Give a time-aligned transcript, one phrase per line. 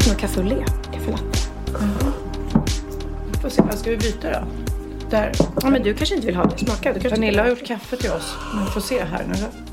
[0.00, 0.64] Fick nog kaffe och le.
[0.92, 1.38] Kaffe latte.
[3.42, 4.46] Får se, ska vi byta då?
[5.10, 5.32] Där.
[5.62, 6.58] Ja, men du kanske inte vill ha det.
[6.58, 6.92] Smaka.
[6.92, 8.34] Du kanske Pernilla har gjort kaffe till oss.
[8.54, 9.67] Men får se här nu då.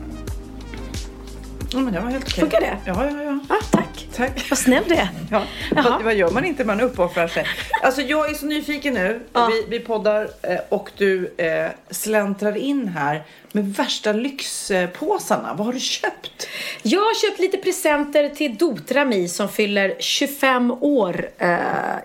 [1.71, 2.41] Ja, men det var helt okej.
[2.41, 2.77] Funkar det?
[2.85, 3.39] Ja, ja, ja.
[3.49, 4.07] Ah, tack.
[4.15, 4.49] Tack.
[4.49, 5.09] Vad snäll du är.
[5.31, 5.43] Ja,
[5.75, 6.63] fast vad gör man inte?
[6.65, 7.45] Man uppoffrar sig.
[7.83, 9.19] Alltså jag är så nyfiken nu.
[9.33, 9.47] Ja.
[9.47, 15.53] Vi, vi poddar eh, och du eh, släntrar in här med värsta lyxpåsarna.
[15.53, 16.47] Vad har du köpt?
[16.81, 21.49] Jag har köpt lite presenter till Dotra Mi som fyller 25 år eh,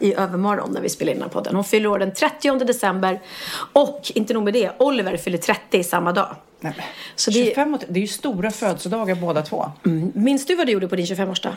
[0.01, 1.55] i övermorgon när vi spelar in den här podden.
[1.55, 3.21] Hon fyller år den 30 december
[3.73, 6.37] och inte nog med det, Oliver fyller 30 samma dag.
[6.61, 6.85] Nej, men,
[7.17, 9.71] Så det- 25 och, det är ju stora födelsedagar båda två.
[10.15, 11.53] Minns du vad du gjorde på din 25-årsdag?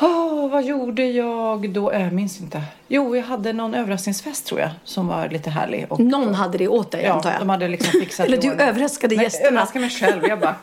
[0.00, 1.92] Åh, vad gjorde jag då?
[1.92, 2.62] Jag minns inte.
[2.88, 5.86] Jo, jag hade någon överraskningsfest tror jag som var lite härlig.
[5.88, 7.40] Och, Någon hade det åt dig ja, antar jag.
[7.40, 8.66] de hade liksom fixat Eller du ordning.
[8.68, 9.48] överraskade Nej, gästerna.
[9.48, 10.22] överraskade mig själv.
[10.28, 10.56] Jag bara...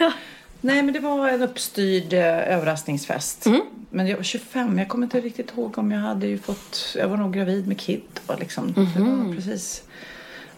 [0.60, 2.20] Nej, men det var en uppstyrd eh,
[2.54, 3.46] överraskningsfest.
[3.46, 3.60] Mm.
[3.90, 4.78] Men jag var 25.
[4.78, 6.94] Jag kommer inte riktigt ihåg om jag hade ju fått...
[6.98, 8.00] Jag var nog gravid med Kid.
[8.26, 9.26] Och liksom, Det Mhm.
[9.28, 9.82] var precis...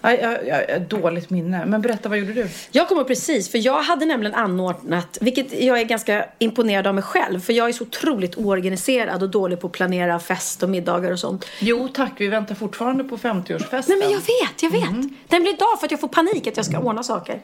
[0.01, 1.67] Jag, jag, jag, dåligt minne.
[1.67, 2.49] Men berätta, vad gjorde du?
[2.71, 7.05] Jag kommer precis, för jag hade nämligen anordnat, vilket jag är ganska imponerad av mig
[7.05, 11.13] själv, för jag är så otroligt oorganiserad och dålig på att planera fest och middagar
[11.13, 11.47] och sånt.
[11.61, 12.13] Jo, tack.
[12.17, 13.85] Vi väntar fortfarande på 50-årsfesten.
[13.89, 14.91] Nej men jag vet, jag vet.
[14.91, 15.15] Mm.
[15.29, 17.41] Den blir idag för att jag får panik att jag ska ordna saker.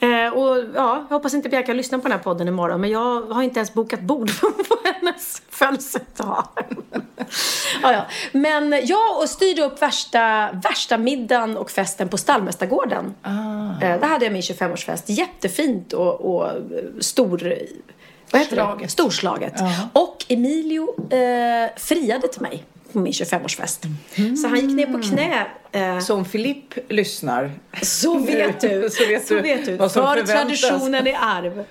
[0.00, 3.22] Eh, och ja, jag hoppas inte Bianca lyssnar på den här podden imorgon, men jag
[3.22, 6.44] har inte ens bokat bord på hennes födelsedag.
[7.82, 8.06] ja, ja.
[8.32, 13.14] Men jag styrde upp värsta, värsta middagen och festen på Stallmästargården.
[13.22, 13.84] Ah.
[13.84, 15.02] Eh, där hade jag min 25-årsfest.
[15.06, 16.54] Jättefint och, och eh,
[17.00, 17.54] stor...
[18.32, 18.62] Vad heter det?
[18.62, 18.90] Slaget.
[18.90, 19.52] Storslaget.
[19.56, 19.88] Ja.
[19.92, 23.86] Och Emilio eh, friade till mig på min 25-årsfest.
[24.42, 25.46] Så han gick ner på knä.
[25.72, 28.90] Eh, Så om Filipp lyssnar så vet du.
[28.92, 29.76] Så vet du vet du.
[29.76, 31.64] vad som För traditionen är arv.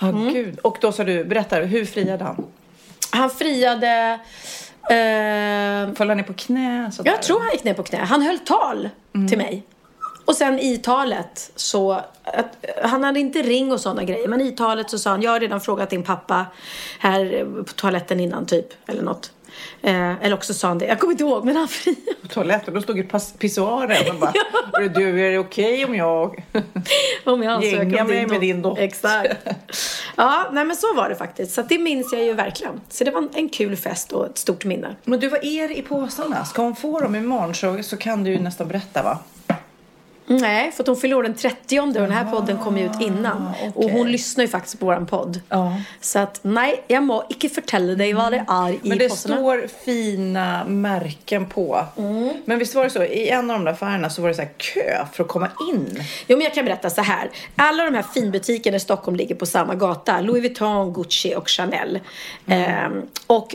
[0.00, 0.58] Ja, gud.
[0.58, 2.44] Och då sa du, berätta, hur friade han?
[3.10, 4.20] Han friade...
[4.90, 6.90] Eh, Föll han ner på knä?
[6.92, 7.10] sådär?
[7.10, 7.98] jag tror han gick ner på knä.
[7.98, 8.88] Han höll tal
[9.28, 9.66] till mig.
[10.24, 11.92] Och sen i talet så,
[12.24, 15.30] att, han hade inte ring och sådana grejer, men i talet så sa han, jag
[15.30, 16.46] har redan frågat din pappa
[16.98, 19.32] här på toaletten innan typ, eller något.
[19.82, 22.00] Eh, eller också sa han det, jag kommer inte ihåg, men han friade.
[22.22, 22.74] på toaletten.
[22.74, 23.08] Då stod ju
[23.38, 24.32] pissoaren och bara,
[24.72, 26.44] "Hörru du, är det okej om jag...
[27.24, 28.82] Om jag ansöker Gänga om mig med dot- din dotter.
[28.82, 29.36] Exakt.
[30.16, 31.54] Ja, nej men så var det faktiskt.
[31.54, 32.80] Så det minns jag ju verkligen.
[32.88, 34.96] Så det var en, en kul fest och ett stort minne.
[35.04, 36.44] Men du, vad är det i påsarna?
[36.44, 39.18] Ska hon få dem imorgon så, så kan du ju nästan berätta va?
[40.26, 43.00] Nej, för att hon fyller år den 30 och den här podden kom ju ut
[43.00, 43.52] innan.
[43.74, 45.40] Och hon lyssnar ju faktiskt på våran podd.
[45.48, 45.76] Ja.
[46.00, 49.36] Så att nej, jag må inte förtälla dig vad det är i Men det påsarna.
[49.36, 51.84] står fina märken på.
[52.44, 54.42] Men visst var det så, i en av de där affärerna så var det så
[54.42, 56.02] här kö för att komma in.
[56.26, 57.30] Jo, men jag kan berätta så här.
[57.56, 60.20] Alla de här finbutikerna i Stockholm ligger på samma gata.
[60.20, 61.98] Louis Vuitton, Gucci och Chanel.
[62.46, 63.54] Ehm, och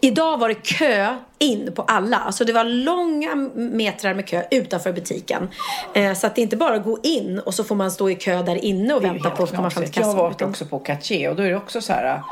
[0.00, 2.16] idag var det kö in på alla.
[2.16, 5.48] Alltså det var långa metrar med kö utanför butiken.
[5.94, 8.10] Eh, så att det är inte bara att gå in och så får man stå
[8.10, 9.96] i kö där inne och vänta på att komma fram till knasigt.
[9.96, 10.16] Jag kassan.
[10.16, 12.22] har varit utan- också på Caché och då är det också så här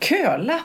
[0.00, 0.62] kölapp.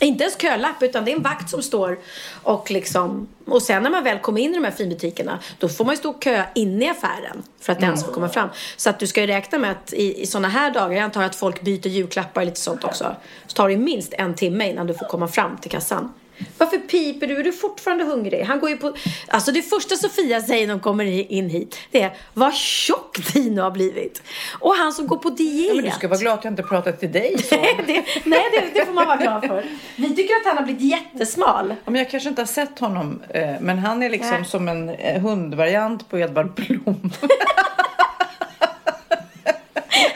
[0.00, 1.98] Inte ens kölapp utan det är en vakt som står
[2.42, 5.84] och liksom och sen när man väl kommer in i de här finbutikerna då får
[5.84, 8.48] man ju stå och köa inne i affären för att ens få komma fram.
[8.76, 11.22] Så att du ska ju räkna med att i, i sådana här dagar, jag antar
[11.22, 13.16] att folk byter julklappar och lite sånt också,
[13.46, 16.12] så tar det minst en timme innan du får komma fram till kassan.
[16.58, 17.36] Varför piper du?
[17.36, 18.42] Är du fortfarande hungrig?
[18.42, 18.94] Han går ju på...
[19.28, 23.60] Alltså det första Sofia säger när hon kommer in hit det är vad tjock Dino
[23.60, 24.22] har blivit.
[24.58, 25.68] Och han som går på diet.
[25.68, 27.54] Ja, men du ska vara glad att jag inte pratat till dig så.
[27.86, 29.64] det, nej, det, det får man vara glad för.
[29.96, 31.68] Vi tycker att han har blivit jättesmal.
[31.84, 34.44] Ja, men jag kanske inte har sett honom, eh, men han är liksom Nej.
[34.44, 37.12] som en eh, hundvariant på Edvard Blom.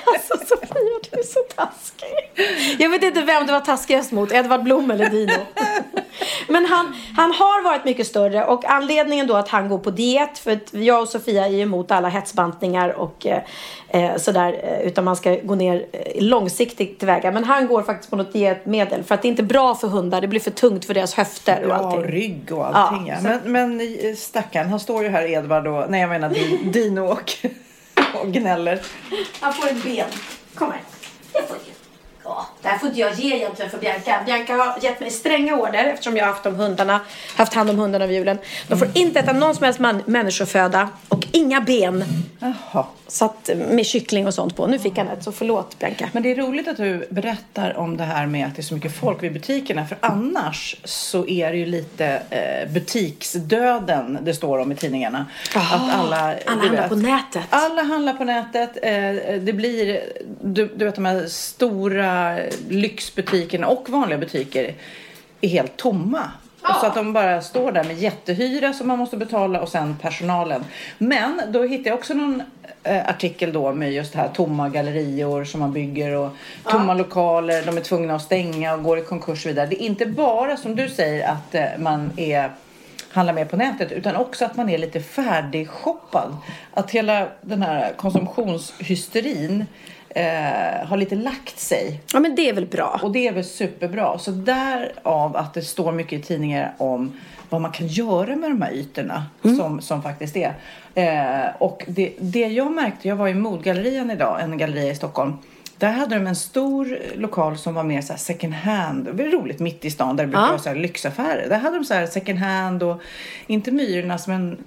[0.05, 2.31] Alltså Sofia, du är så taskig.
[2.79, 5.33] Jag vet inte vem du var taskigast mot, Edvard Blom eller Dino.
[6.49, 10.39] Men han, han har varit mycket större och anledningen då att han går på diet
[10.39, 13.43] för att jag och Sofia är emot alla hetsbantningar och eh,
[13.89, 17.31] eh, sådär eh, utan man ska gå ner eh, långsiktigt tillväga.
[17.33, 20.21] Men han går faktiskt på något dietmedel för att det är inte bra för hundar.
[20.21, 22.03] Det blir för tungt för deras höfter och Ja, allting.
[22.13, 23.07] rygg och allting.
[23.09, 26.61] Ja, Ja, Men, men stackarn, han står ju här Edvard och, nej jag menar Di-
[26.73, 27.33] Dino och,
[28.21, 28.81] och gnäller.
[29.41, 30.07] Han får ett ben.
[30.55, 30.81] Kom här.
[31.33, 31.73] Det får du.
[32.25, 34.23] Ja, det här får inte jag ge egentligen för Bianca.
[34.27, 37.01] Bianca har gett mig stränga order eftersom jag har haft, de hundarna,
[37.37, 38.39] haft hand om hundarna över julen.
[38.69, 42.05] De får inte äta någon som helst man, människoföda och inga ben.
[42.39, 42.87] Jaha.
[43.13, 44.67] Så att, med kyckling och sånt på.
[44.67, 46.09] Nu fick han ett, så förlåt Bianca.
[46.13, 48.75] Men det är roligt att du berättar om det här med att det är så
[48.75, 49.87] mycket folk vid butikerna.
[49.87, 55.27] För annars så är det ju lite eh, butiksdöden det står om i tidningarna.
[55.55, 57.43] att alla, alla handlar vet, på nätet.
[57.51, 58.79] Alla handlar på nätet.
[58.83, 60.01] Eh, det blir,
[60.41, 62.39] du, du vet de här stora
[62.69, 64.75] lyxbutikerna och vanliga butiker
[65.41, 66.31] är helt tomma.
[66.63, 69.97] Och Så att de bara står där med jättehyra som man måste betala och sen
[70.03, 70.65] personalen.
[70.99, 72.43] Men då hittade jag också någon
[72.83, 76.31] eh, artikel då med just det här tomma gallerior som man bygger och
[76.65, 77.63] tomma lokaler.
[77.67, 79.67] De är tvungna att stänga och går i konkurs och vidare.
[79.67, 82.51] Det är inte bara som du säger att eh, man är
[83.13, 86.37] handlar mer på nätet utan också att man är lite färdigshoppad.
[86.75, 89.67] Att hela den här konsumtionshysterin
[90.15, 92.01] eh, har lite lagt sig.
[92.13, 93.01] Ja men det är väl bra.
[93.03, 94.19] Och det är väl superbra.
[94.19, 97.13] Så därav att det står mycket i tidningar om
[97.49, 100.55] vad man kan göra med de här ytorna som, som faktiskt är.
[100.95, 105.33] Eh, och det, det jag märkte, jag var i Modgallerian idag, en galleria i Stockholm.
[105.79, 109.05] Där hade de en stor lokal som var mer så second hand.
[109.05, 110.49] Det var roligt mitt i stan där det brukar Ja.
[110.49, 111.49] vara så lyxaffärer.
[111.49, 113.01] Där hade de så här second hand och
[113.47, 114.59] inte Myrornas men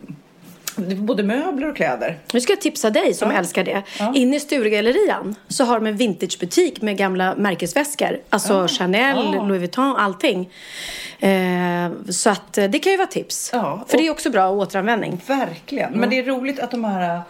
[0.97, 2.19] både möbler och kläder.
[2.33, 3.37] Nu ska jag tipsa dig som Ja.
[3.37, 3.83] älskar det.
[3.99, 4.13] Ja.
[4.15, 8.19] Inne i Sturegallerian så har de en vintagebutik med gamla märkesväskor.
[8.29, 9.43] Alltså Chanel, Ja.
[9.43, 10.49] Louis Vuitton, allting.
[11.19, 13.49] Eh, så att eh, det kan ju vara tips.
[13.53, 15.21] Ja, För det är också bra återanvändning.
[15.27, 15.93] Verkligen.
[15.93, 17.21] Men det är roligt att de här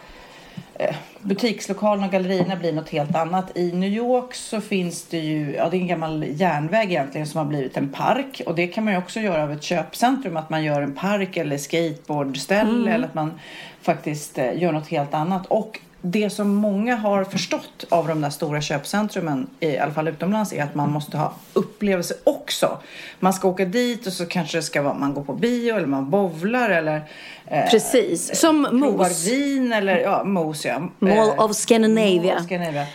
[1.20, 3.56] butikslokalerna och gallerierna blir något helt annat.
[3.56, 7.38] I New York så finns det ju, ja det är en gammal järnväg egentligen som
[7.38, 8.42] har blivit en park.
[8.46, 10.36] Och det kan man ju också göra av ett köpcentrum.
[10.36, 13.40] Att man gör en park eller skateboardställe eller att man
[13.82, 15.46] faktiskt eh, gör något helt annat.
[15.46, 20.52] Och det som många har förstått av de där stora köpcentrumen, i alla fall utomlands,
[20.52, 22.78] är att man måste ha upplevelse också.
[23.20, 25.86] Man ska åka dit och så kanske det ska vara, man går på bio eller
[25.86, 27.02] man bowlar eller
[27.46, 28.40] eh, Precis.
[28.40, 29.26] Som mos.
[29.26, 30.78] vin eller ja, mos ja.
[30.98, 32.22] Mall Eh, of Scandinavia.
[32.22, 32.86] Mall of Scandinavia.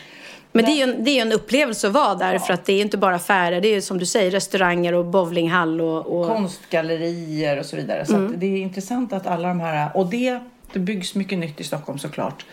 [0.52, 2.40] Men det är, en, det är ju en upplevelse att vara där.
[2.40, 3.62] För att det är inte bara affärer.
[3.62, 6.20] Det är ju som du säger restauranger och bowlinghall och...
[6.20, 6.28] och...
[6.28, 8.06] Konstgallerier och så vidare.
[8.06, 10.40] Så att det är intressant att alla de här, och det,
[10.74, 12.46] det byggs mycket nytt i Stockholm såklart.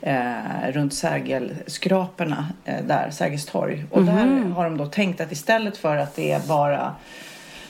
[0.00, 3.84] Eh, runt Sergelskraporna eh, där, Sergels torg.
[3.90, 6.94] Och där har de då tänkt att istället för att det är bara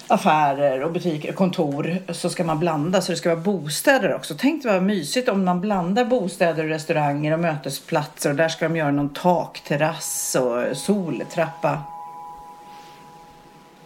[0.08, 4.35] affärer och butiker, kontor så ska man blanda så det ska vara bostäder också.
[4.38, 8.76] Tänk vad mysigt om man blandar bostäder och restauranger och mötesplatser och där ska de
[8.76, 11.82] göra någon takterrass och soltrappa.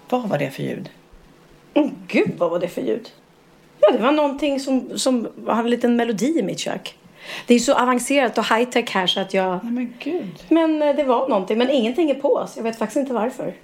[0.08, 0.90] Vad var det för ljud?
[1.74, 3.10] Åh gud, vad var det för ljud?
[3.80, 6.96] Ja, det var någonting som, som hade en liten melodi i mitt kök.
[7.46, 9.60] Det är så avancerat och high tech här så att jag...
[9.64, 10.44] Nej men gud.
[10.48, 13.54] Men eh, det var någonting, men ingenting är på så jag vet faktiskt inte varför.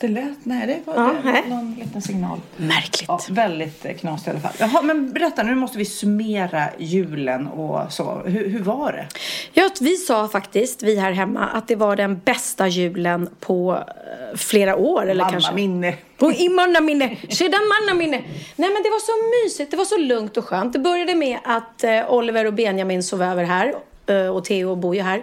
[0.00, 1.44] Det lät, nej det var, det nej.
[1.48, 2.40] någon liten signal.
[2.56, 3.08] Märkligt.
[3.08, 4.52] Ja, väldigt eh, knasigt i alla fall.
[4.58, 8.22] Jaha, men berätta nu måste vi summera julen och så.
[8.24, 9.08] Hur, hur var det?
[9.52, 14.36] Ja, vi sa faktiskt, vi här hemma, att det var den bästa julen på eh,
[14.36, 15.10] flera år.
[15.10, 15.52] Eller kanske.
[15.54, 15.94] minne.
[16.18, 18.16] På i mannaminne, sedan mannaminne.
[18.56, 20.72] Nej men det var så mysigt, det var så lugnt och skönt.
[20.72, 23.74] Det började med att eh, Oliver och Benjamin sov över här.
[24.10, 25.22] Eh, Och Theo bor ju här.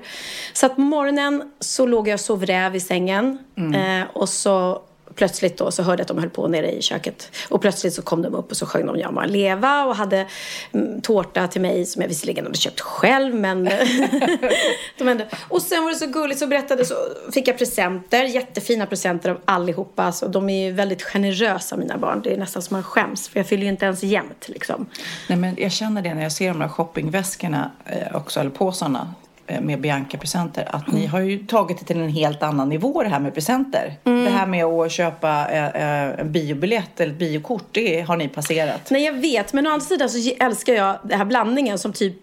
[0.53, 3.37] Så att på morgonen så låg jag och sov räv i sängen.
[3.75, 4.81] Eh, och så
[5.17, 7.31] plötsligt då så hörde jag att de höll på nere i köket.
[7.49, 9.95] Och plötsligt så kom de upp och så sjöng de Ja må han leva och
[9.95, 10.27] hade
[10.71, 13.63] mm, tårta till mig som jag visserligen hade köpt själv men
[14.97, 15.25] de ändå.
[15.47, 16.95] Och sen var det så gulligt så berättade så
[17.33, 20.11] fick jag presenter, jättefina presenter av allihopa.
[20.11, 22.21] Så de är ju väldigt generösa mina barn.
[22.23, 24.85] Det är nästan som man skäms för jag fyller ju inte ens jämnt liksom.
[25.29, 29.13] Nej, men jag känner det när jag ser de där shoppingväskorna eh, också, eller påsarna
[29.61, 33.19] med Bianca-presenter, att ni har ju tagit det till en helt annan nivå det här
[33.19, 33.95] med presenter.
[34.03, 38.27] Det här med att köpa eh, eh, en biobiljett eller ett biokort, det har ni
[38.27, 38.89] passerat.
[38.89, 42.15] Nej jag vet, men å andra sidan så älskar jag den här blandningen som typ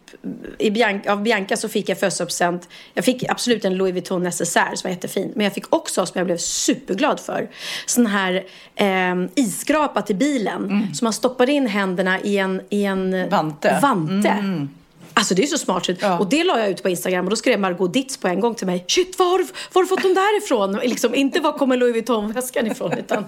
[0.59, 2.69] i Bianca, av Bianca så fick jag födelsedagspresent.
[2.95, 5.33] Jag fick absolut en Louis Vuitton necessär som var jättefin.
[5.35, 7.49] Men jag fick också, som jag blev superglad för,
[7.87, 10.89] sån här eh, isskrapa till bilen.
[10.95, 13.79] Så man stoppar in händerna i en, i en Vante.
[13.83, 14.69] vante.
[15.15, 15.89] Alltså det är så smart.
[16.01, 16.19] Ja.
[16.19, 18.55] Och det la jag ut på Instagram och då skrev Margot Ditz på en gång
[18.55, 18.85] till mig.
[18.89, 20.73] Shit, var har du, var har du fått dem därifrån?
[20.73, 23.25] Liksom, inte var kommer Louis Vuitton-väskan ifrån utan...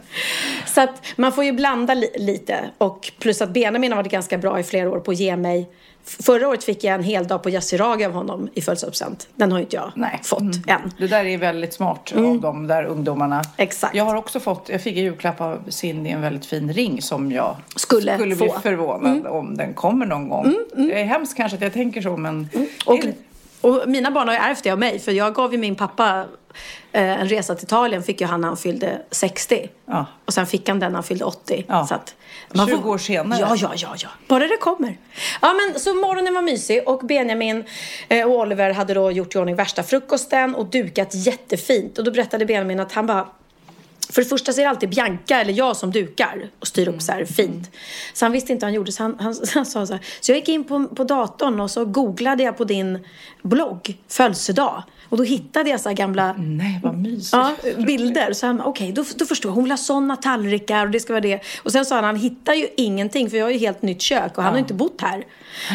[0.74, 2.70] så att man får ju blanda li lite.
[2.78, 5.70] Och plus att Benjamin har varit ganska bra i flera år på att ge mig
[6.06, 9.28] Förra året fick jag en hel dag på Yassiragi av honom i födelsedagspresent.
[9.34, 10.20] Den har inte jag Nej.
[10.24, 10.52] fått Mm.
[10.66, 10.92] än.
[10.98, 13.42] Det där är väldigt smart av de där ungdomarna.
[13.56, 13.94] Exakt.
[13.94, 17.32] Jag har också fått, jag fick en julklapp av Cindy, en väldigt fin ring som
[17.32, 18.44] jag Skulle bli få.
[18.44, 18.60] Mm.
[18.62, 20.54] förvånad om den kommer någon gång.
[20.76, 22.48] Det är hemskt kanske att jag tänker så men
[22.86, 23.14] Och, det är-
[23.60, 24.98] och mina barn har ju ärvt det av mig.
[24.98, 26.24] För jag gav ju min pappa
[26.92, 28.02] en resa till Italien.
[28.02, 29.68] Fick ju han när han fyllde 60.
[29.86, 30.06] Ja.
[30.24, 31.64] Och sen fick han den när han fyllde 80.
[31.68, 31.86] Ja.
[31.86, 32.14] Så att
[32.68, 33.40] 20 år senare.
[33.40, 34.08] Ja, ja, ja, ja.
[34.28, 34.98] Bara det kommer.
[35.42, 37.64] Ja, men så morgonen var mysig och Benjamin
[38.08, 41.98] eh, och Oliver hade då gjort i ordning värsta frukosten och dukat jättefint.
[41.98, 43.26] Och då berättade Benjamin att han bara
[44.10, 47.02] för det första så är det alltid Bianca eller jag som dukar och styr upp
[47.02, 47.70] så här fint.
[48.14, 48.92] Så han visste inte vad han gjorde.
[48.92, 50.02] Så han, han, han sa så här.
[50.20, 52.98] Så jag gick in på, på datorn och så googlade jag på din
[53.42, 54.82] blogg, födelsedag.
[55.08, 57.32] Och då hittade jag så här gamla Nej, vad mysigt.
[57.32, 57.54] Ja,
[57.86, 58.32] bilder.
[58.32, 59.54] Så han, okej, då, då förstår jag.
[59.54, 61.40] Hon vill ha sådana tallrikar och det ska vara det.
[61.62, 64.38] Och sen sa han, han hittar ju ingenting för jag har ju helt nytt kök
[64.38, 65.24] och han har ju inte bott här.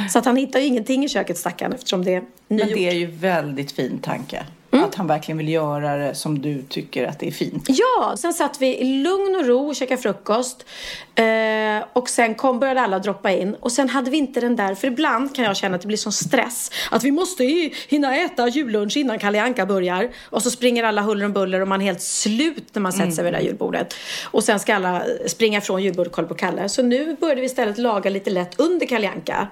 [0.09, 2.73] Så att han hittar ju ingenting i köket stackaren eftersom det är Men nygjort.
[2.73, 4.45] det är ju väldigt fin tanke.
[4.71, 4.85] Mm.
[4.85, 7.65] Att han verkligen vill göra det som du tycker att det är fint.
[7.69, 10.65] Ja, sen satt vi i lugn och ro och käkade frukost.
[11.15, 13.55] Eh, och sen kom, började alla droppa in.
[13.55, 15.97] Och sen hade vi inte den där, för ibland kan jag känna att det blir
[15.97, 16.71] sån stress.
[16.91, 17.43] Att vi måste
[17.87, 20.09] hinna äta jullunch innan Kalle Anka börjar.
[20.29, 23.11] Och så springer alla huller och buller och man är helt slut när man sätter
[23.11, 23.93] sig vid det där julbordet.
[24.23, 26.69] Och sen ska alla springa ifrån julbordet och kolla på Kalle.
[26.69, 29.47] Så nu började vi istället laga lite lätt under Kalle Anka.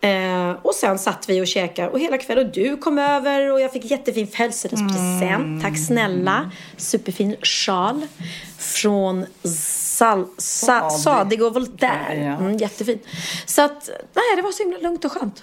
[0.00, 3.60] Eh, och sen satt vi och käkade och hela kvällen och du kom över och
[3.60, 5.62] jag fick jättefin födelsedagspresent.
[5.62, 6.50] Tack snälla.
[6.76, 8.06] Superfin sjal
[8.58, 11.42] från Sal, Sa, Sadig.
[11.42, 12.24] Och Voltaire.
[12.24, 12.36] Ja.
[12.36, 12.98] Mm, jättefin.
[13.46, 15.42] Så att, nej, det var så himla lugnt och skönt.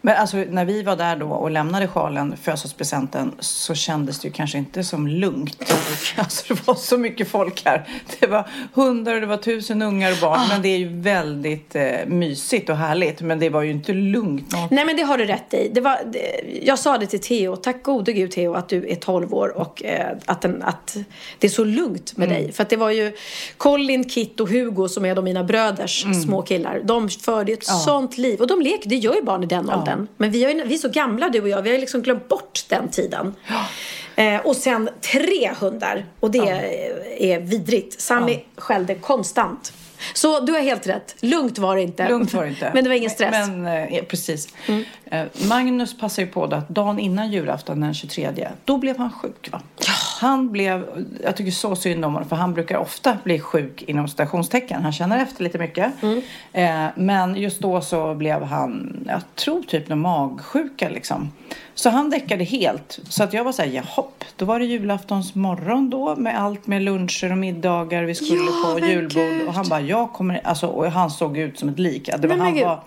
[0.00, 4.32] Men alltså när vi var där då och lämnade sjalen, födelsedagspresenten, så kändes det ju
[4.32, 5.72] kanske inte som lugnt.
[6.16, 7.88] Alltså det var så mycket folk här.
[8.20, 10.40] Det var hundar och det var tusen ungar och barn.
[10.48, 13.20] Men det är ju väldigt eh, mysigt och härligt.
[13.20, 14.54] Men det var ju inte lugnt.
[14.70, 15.70] Nej men det har du rätt i.
[15.74, 16.20] Det var, det,
[16.62, 19.84] jag sa det till Theo, tack gode gud Theo att du är 12 år och
[19.84, 20.96] eh, att, den, att
[21.38, 22.52] det är så lugnt med dig.
[22.52, 23.12] För att det var ju
[23.56, 26.80] Colin, Kit och Hugo som är de mina bröders små killar.
[26.84, 28.40] De förde ett sånt liv.
[28.40, 29.89] Och de leker, det gör ju barn i den åldern.
[30.16, 32.64] Men vi, har vi är så gamla du och jag, vi har liksom glömt bort
[32.68, 33.34] den tiden.
[34.16, 36.06] Eh, och sen tre hundar.
[36.20, 36.38] Och det
[37.18, 38.00] är vidrigt.
[38.00, 39.72] Sammy skällde konstant.
[40.14, 41.16] Så du har helt rätt.
[41.20, 42.08] Lugnt var det inte.
[42.08, 42.70] Lugnt var det inte.
[42.74, 43.48] Men det var ingen stress.
[43.48, 44.48] Men, eh, precis.
[45.04, 49.10] Eh, Magnus passade ju på det att dagen innan julafton den 23, då blev han
[49.10, 49.60] sjuk va?
[50.20, 50.86] Han blev,
[51.24, 54.82] jag tycker så synd om honom för han brukar ofta bli sjuk inom stationstecken.
[54.82, 55.92] Han känner efter lite mycket.
[56.52, 61.32] Eh, men just då så blev han, jag tror typ någon magsjuka liksom.
[61.80, 62.98] Så han däckade helt.
[63.08, 66.66] Så att jag var så här, jahopp, då var det julaftons morgon då med allt
[66.66, 69.12] med luncher och middagar vi skulle Ja, på men julbord.
[69.12, 69.46] gud.
[69.48, 72.06] Och han bara, jag kommer, alltså, och han såg ut som ett lik.
[72.06, 72.64] Det var, men han gud.
[72.64, 72.80] var,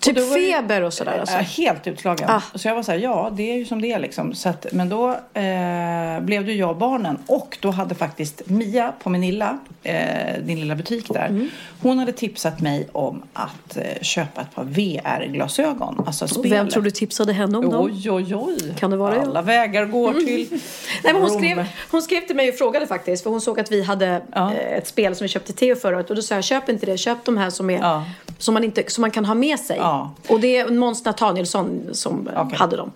[0.00, 1.34] Typ det- feber och sådär alltså.
[1.36, 2.30] Ja, helt utslagen.
[2.30, 2.42] Ah.
[2.54, 4.34] Så jag var så här, ja det är ju som det är liksom.
[4.34, 8.92] Så att, men då eh, blev det jag och barnen och då hade faktiskt Mia
[9.02, 9.94] på Minilla, eh,
[10.42, 11.26] din lilla butik där.
[11.26, 11.48] Mm.
[11.82, 16.04] Hon hade tipsat mig om att eh, köpa ett par VR-glasögon.
[16.06, 16.50] Alltså spel.
[16.50, 17.84] Vem tror du tipsade henne om dem?
[17.84, 18.74] Oj, oj, oj.
[18.78, 19.24] Kan det vara jag?
[19.24, 20.46] Alla vägar går till
[21.04, 23.22] Nej, men hon, skrev, hon skrev till mig och frågade faktiskt.
[23.22, 24.52] För hon såg att vi hade Ja.
[24.52, 26.10] eh, ett spel som vi köpte till förra året.
[26.10, 26.96] Och då sa jag, köp inte det.
[26.98, 28.04] Köp de här som, är, Ja.
[28.38, 29.76] Som, man, inte, som man kan ha med sig.
[29.76, 30.14] Ja.
[30.28, 32.58] Och det är Måns Nathanielsson som Okej.
[32.58, 32.92] hade dem.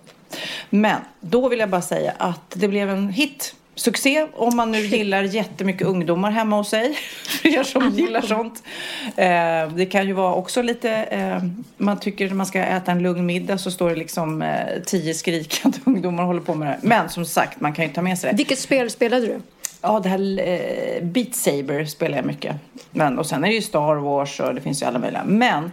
[0.69, 3.55] Men då vill jag bara säga att det blev en hit.
[3.75, 6.97] Succé om man nu gillar jättemycket ungdomar hemma hos sig.
[7.41, 8.63] För er som gillar sånt.
[9.15, 11.43] Eh, det kan ju vara också lite, eh,
[11.77, 15.13] man tycker att man ska äta en lugn middag så står det liksom eh, tio
[15.13, 16.79] skrikande ungdomar och håller på med det här.
[16.81, 18.37] Men som sagt, man kan ju ta med sig det.
[18.37, 19.41] Vilket spel spelade du?
[19.81, 22.55] Ja, det här eh, Beat Saber spelar jag mycket.
[22.91, 25.23] Men, och sen är det ju Star Wars och det finns ju alla möjliga.
[25.25, 25.71] Men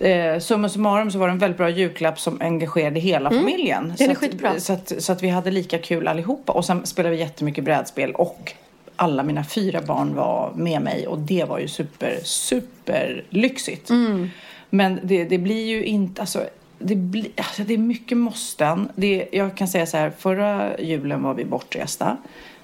[0.00, 3.84] eh, summa summarum så var det en väldigt bra julklapp som engagerade hela familjen.
[3.84, 3.96] Mm.
[3.98, 4.50] Den är så skitbra.
[4.50, 6.52] Att, så, att, så att vi hade lika kul allihopa.
[6.52, 8.52] Och sen spelade vi jättemycket brädspel och
[8.96, 13.90] alla mina fyra barn var med mig och det var ju super, super lyxigt.
[13.90, 14.30] Mm.
[14.70, 16.44] Men det, det blir ju inte, alltså
[16.78, 18.88] det, blir, alltså det är mycket måsten.
[18.94, 22.16] Det, jag kan säga så här, förra julen var vi bortresta.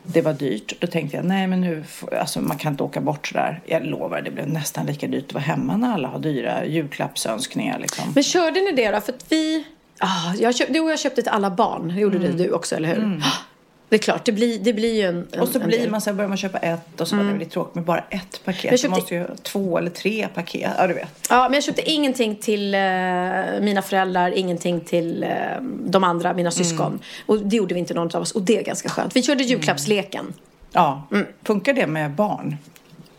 [0.06, 0.80] Det var dyrt.
[0.80, 1.84] Då tänkte jag, nej men nu,
[2.20, 3.60] alltså man kan inte åka bort sådär.
[3.66, 7.78] Jag lovar, det blev nästan lika dyrt att vara hemma när alla har dyra julklappsönskningar
[7.78, 8.04] liksom.
[8.14, 9.00] Men körde ni det då?
[9.00, 9.64] För att vi...
[9.98, 11.98] Ah, jag köp, du och jag köpte till alla barn.
[11.98, 13.20] Gjorde det du också, eller hur?
[13.22, 13.53] Ah,
[13.88, 16.00] Det är klart, det blir, det blir ju en, en Och så en blir man
[16.00, 17.28] så här, börjar man köpa ett och så mm.
[17.28, 18.64] det blir tråkigt med bara ett paket.
[18.70, 20.70] Jag köpte- måste ju två eller tre paket.
[20.78, 21.26] Ja, du vet.
[21.30, 22.80] Ja, men jag köpte ingenting till eh,
[23.60, 25.28] mina föräldrar, ingenting till eh,
[25.86, 26.36] de andra, Mm.
[26.36, 26.98] mina syskon.
[27.26, 28.32] Och det gjorde vi inte någon av oss.
[28.32, 29.16] Och det är ganska skönt.
[29.16, 30.34] Vi körde julklappsleken.
[30.72, 31.26] Ja, Mm.
[31.42, 32.56] funkar det med barn?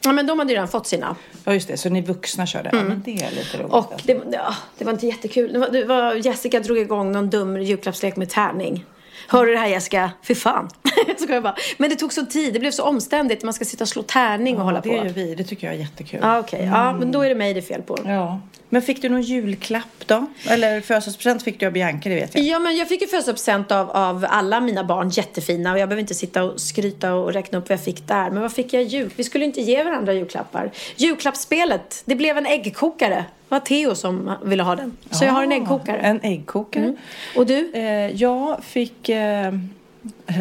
[0.02, 1.16] Ja, men de hade ju redan fått sina.
[1.44, 1.78] Ja, just det.
[1.78, 2.70] Så ni vuxna körde?
[2.74, 3.60] Ja, men det är lite roligt.
[3.60, 3.72] Mm.
[3.72, 5.54] Och det, ja, det var inte jättekul.
[5.54, 8.86] Det var, det var, Jessica drog igång någon dum julklappslek med tärning.
[9.28, 10.12] Hör du det här Jessica?
[10.24, 10.70] Fy fan.
[11.18, 11.56] så jag bara.
[11.78, 12.54] Men det tog så tid.
[12.54, 13.44] Det blev så omständigt.
[13.44, 14.96] Man ska sitta och slå tärning och hålla det på.
[14.96, 15.36] gör vi.
[15.36, 16.20] Det tycker jag är jättekul.
[16.24, 16.66] Ja, okej.
[16.74, 18.00] Ja, men då är det mig det är fel på.
[18.06, 18.40] Ja.
[18.76, 20.26] Men fick du någon julklapp då?
[20.50, 22.44] Eller födelsedagspresent fick du av Bianca, det vet jag.
[22.44, 25.72] Ja, men jag fick ju födelsedagspresent av, av alla mina barn, jättefina.
[25.72, 28.30] Och jag behöver inte sitta och skryta och räkna upp vad jag fick där.
[28.30, 29.10] Men vad fick jag i jul?
[29.16, 30.72] Vi skulle inte ge varandra julklappar.
[30.96, 33.16] Julklappsspelet, det blev en äggkokare.
[33.16, 34.98] Det var Theo som ville ha den.
[35.12, 35.98] Så jag har en Ah, äggkokare.
[35.98, 36.96] En äggkokare.
[37.36, 37.72] Och du?
[37.74, 39.54] Eh, jag fick, eh,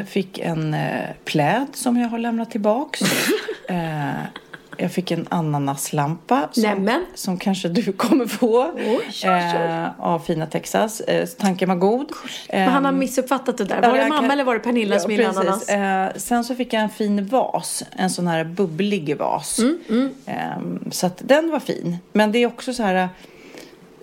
[0.08, 3.00] fick en eh, pläd som jag har lämnat tillbaks.
[3.68, 4.10] eh,
[4.78, 8.70] jag fick en ananaslampa som, som kanske du kommer få.
[8.74, 8.82] oj,
[9.24, 9.28] oj.
[9.28, 11.00] Eh, av fina Texas.
[11.00, 12.06] Eh, tanken var god.
[12.52, 13.80] Men han har Ehm, missuppfattat det där.
[13.82, 15.68] Ja, Var det mamma kan- eller var det Pernilla som gillade ananas?
[15.68, 17.82] Eh, sen så fick jag en fin vas.
[17.96, 19.58] En sån här bubblig vas.
[19.58, 21.96] Mm, Ehm, så att den var fin.
[22.12, 22.94] Men det är också så här...
[22.94, 23.06] eh,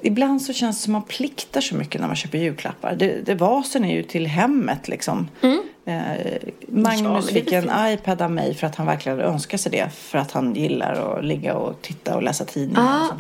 [0.04, 2.96] Ibland så känns det som man pliktar så mycket när man köper julklappar.
[2.96, 5.28] Det, det, vasen är ju till hemmet liksom.
[5.42, 5.62] Mm.
[5.86, 9.90] Eh, Magnus fick en iPad av mig för att han verkligen önskar sig det.
[9.94, 13.20] För att han gillar att ligga och titta och läsa tidningar Ah, och sånt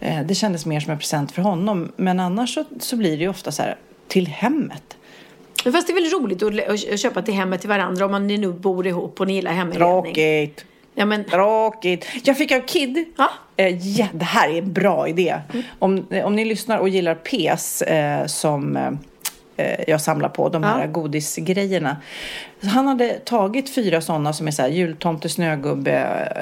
[0.00, 0.18] där.
[0.18, 1.92] Eh, Det kändes mer som en present för honom.
[1.96, 3.76] Men annars så, så blir det ju ofta så här
[4.08, 4.96] till hemmet.
[5.64, 8.52] Fast det är väl roligt att, att köpa till hemmet till varandra om man nu
[8.52, 10.02] bor ihop och ni gillar heminredning.
[10.14, 10.64] Tråkigt.
[10.94, 12.06] Ja, men, Tråkigt.
[12.24, 13.04] Jag fick av Kid.
[13.16, 13.30] Ja.
[13.56, 15.40] Eh, ja, det här är en bra idé.
[15.78, 18.90] Om, eh, om ni lyssnar och gillar PS eh, som eh,
[19.86, 20.86] jag samlar på, de här Ja.
[20.86, 21.96] godisgrejerna.
[22.62, 25.92] Han hade tagit fyra sådana som är så här jultomte, snögubbe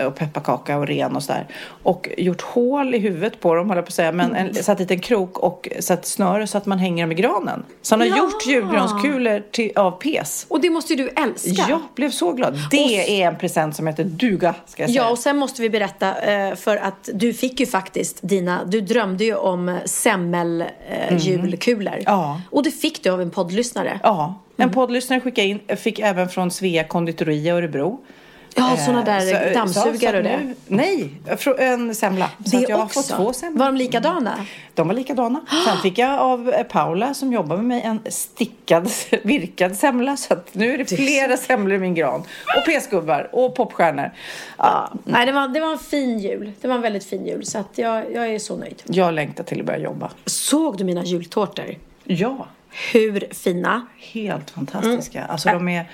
[0.00, 1.46] eh, och pepparkaka och ren och sådär.
[1.82, 4.12] Och gjort hål i huvudet på dem, håller jag på att säga.
[4.12, 7.14] Men en, satt dit en krok och satt snöre så att man hänger dem i
[7.14, 7.62] granen.
[7.82, 8.16] Så han har Ja.
[8.16, 10.46] gjort julgranskulor till, av PS.
[10.48, 11.64] och det måste ju du älska.
[11.68, 12.58] Jag blev så glad.
[12.70, 15.02] Det är en present som heter duga, ska jag säga.
[15.02, 18.80] Ja, och sen måste vi berätta eh, för att du fick ju faktiskt dina, du
[18.80, 21.92] drömde ju om semmeljulkulor.
[21.92, 22.02] Mm.
[22.06, 22.40] Ja.
[22.50, 24.00] Och det fick du av en poddlyssnare.
[24.02, 28.00] Ja, en poddlyssnare skickade in, fick även från Svea konditori i Örebro.
[28.54, 30.36] Ja, sådana Eh, där så- dammsugare och det.
[30.38, 31.10] nu- Nej,
[31.58, 32.30] en semla.
[32.44, 33.00] Så Det att jag har också.
[33.02, 33.58] fått två semlor.
[33.58, 34.34] Var de likadana?
[34.74, 35.40] De var likadana.
[35.66, 38.90] Sen fick jag av eh, Paula som jobbar med mig en stickad,
[39.24, 40.16] virkad semla.
[40.16, 42.20] Så att nu är det flera semlor i min gran.
[42.56, 44.10] Och pesgubbar och popstjärnor.
[44.58, 46.52] Ja, Nej, det var, det var en fin jul.
[46.60, 47.46] Det var en väldigt fin jul.
[47.46, 48.82] Så att jag, jag är så nöjd.
[48.86, 50.10] jag längtar till att börja jobba.
[50.26, 51.74] Såg du mina jultårtor?
[52.04, 52.46] Ja,
[52.92, 53.86] Hur fina?
[54.12, 55.24] helt fantastiska.
[55.24, 55.90] Alltså de är...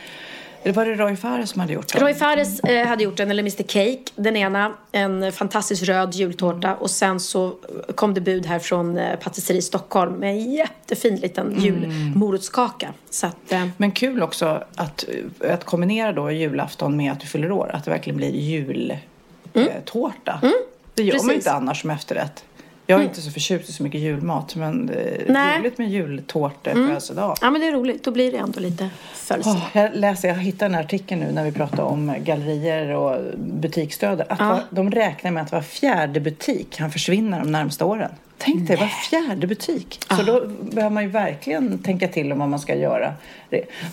[0.63, 2.03] Det var det Roy Fares som hade gjort dem?
[2.03, 4.73] Roy Fares eh, hade gjort en, eller Mr Cake, den ena.
[4.93, 6.75] En fantastiskt röd jultårta.
[6.75, 7.55] Och sen så
[7.95, 12.93] kom det bud här från eh, Patisserie Stockholm med en jättefin liten julmorotskaka.
[13.11, 15.05] Så att, eh, Men kul också att,
[15.41, 17.71] att kombinera då julafton med att du fyller år.
[17.75, 19.03] Att det verkligen blir jultårta.
[20.95, 21.31] Det gör man Precis.
[21.31, 22.45] ju inte annars som efterrätt.
[22.87, 24.57] Jag är inte så förtjust i så mycket julmat.
[24.57, 25.59] Men det är Nej.
[25.59, 27.37] roligt med jultårta på födelsedag.
[27.41, 28.05] ja men det är roligt.
[28.05, 29.61] Då blir det ändå lite födelsedag.
[29.75, 34.21] Åh, jag läser, jag hittade en artikel nu när vi pratar om gallerier och butiksstöd.
[34.29, 38.11] Att var, de räknar med att var fjärde butik kan försvinna de närmsta åren.
[38.39, 40.01] Tänk dig, var fjärde butik.
[40.17, 43.13] Så då behöver man ju verkligen tänka till om vad man ska göra.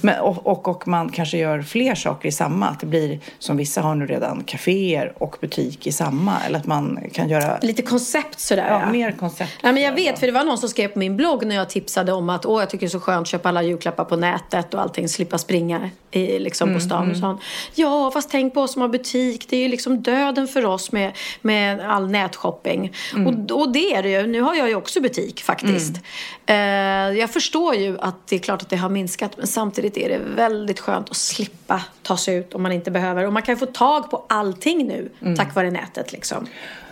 [0.01, 2.67] Men, och, och, och man kanske gör fler saker i samma.
[2.67, 6.37] Att det blir, som vissa har nu redan, kaféer och butik i samma.
[6.45, 8.67] Eller att man kan göra Lite koncept sådär.
[8.69, 9.51] ja, mer koncept.
[9.61, 11.69] Ja, men jag vet, för det var någon som skrev på min blogg när jag
[11.69, 14.15] tipsade om att Åh, jag tycker det är så skönt att köpa alla julklappar på
[14.15, 17.11] nätet och allting, slippa springa i, liksom, Mm, på stan.
[17.11, 17.41] Och sånt.
[17.75, 19.45] Ja, fast tänk på oss som har butik.
[19.49, 22.91] Det är ju liksom döden för oss med, med all nätshopping.
[23.15, 23.27] Mm.
[23.27, 24.27] Och, och det är det ju.
[24.31, 25.99] Nu har jag ju också butik faktiskt.
[26.45, 27.11] Mm.
[27.13, 30.09] Eh, jag förstår ju att det är klart att det har minskat, men samtidigt är
[30.09, 33.25] det väldigt skönt att slippa ta sig ut om man inte behöver.
[33.27, 35.35] Och man kan få tag på allting nu Mm.
[35.37, 36.47] tack vare nätet liksom.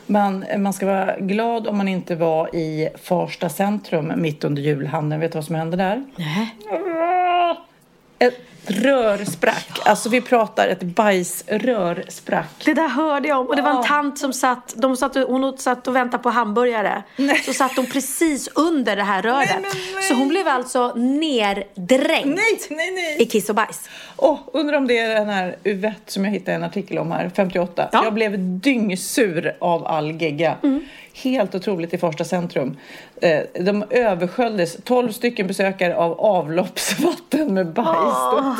[0.05, 5.21] Man, man ska vara glad om man inte var i Farsta centrum mitt under julhandeln.
[5.21, 6.05] Vet du vad som hände där?
[6.15, 6.55] Nej.
[8.19, 9.79] Ett rör sprack.
[9.85, 12.65] Alltså vi pratar ett bajsrör sprack.
[12.65, 13.47] Det där hörde jag om.
[13.47, 17.03] Och det var en tant som satt, de satt, hon satt och väntade på hamburgare.
[17.45, 19.49] Så satt hon precis under det här röret.
[19.61, 20.03] Nej, nej.
[20.03, 23.27] Så hon blev alltså neddränkt Nej, nej, i nej!
[23.27, 23.89] kiss och bajs.
[24.17, 27.31] Oh, undrar om det är den här Uvette som jag hittade en artikel om här,
[27.35, 27.89] 58.
[27.91, 28.03] Ja.
[28.03, 30.55] Jag blev dyngsur av all gegga.
[31.21, 32.77] Helt otroligt i Farsta centrum.
[33.21, 37.87] Eh, de översköljdes, 12 stycken besökare av avloppsvatten med bajs.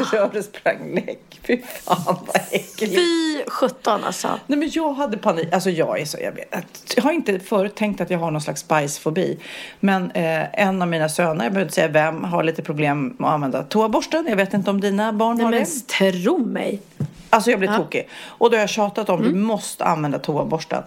[0.07, 1.39] bajsdotter och sprang läck.
[1.43, 2.95] Fy fan vad äckligt.
[2.95, 4.27] Fy sjutton alltså.
[4.47, 5.53] Nej men jag hade panik.
[5.53, 8.41] Alltså jag är så, jag, vet, jag har inte förut tänkt att jag har någon
[8.41, 9.37] slags bajsfobi.
[9.79, 13.27] Men eh, en av mina söner, jag behöver inte säga vem, har lite problem med
[13.27, 14.25] att använda toaborsten.
[14.29, 16.11] Jag vet inte om dina barn Nej har men det.
[16.11, 16.81] tro mig.
[17.29, 18.09] Alltså jag blir tokig.
[18.25, 19.33] Och då har jag tjatat om Mm.
[19.33, 20.83] du måste använda toaborsten.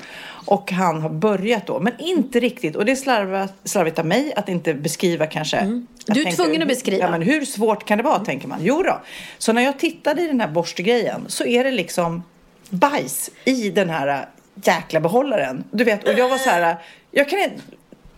[0.46, 2.76] Och han har börjat då, men inte riktigt.
[2.76, 5.56] Och det är slarvigt, slarvigt av mig att inte beskriva kanske.
[5.56, 5.86] Mm.
[6.06, 7.04] Du är tänkte, tvungen att beskriva.
[7.04, 8.58] Ja, men hur svårt kan det vara, tänker man.
[8.62, 9.00] Jo då.
[9.38, 12.22] Så när jag tittade i den här borstgrejen så är det liksom
[12.70, 15.64] bajs i den här jäkla behållaren.
[15.70, 16.76] Du vet, och jag var så här,
[17.10, 17.60] jag kan inte,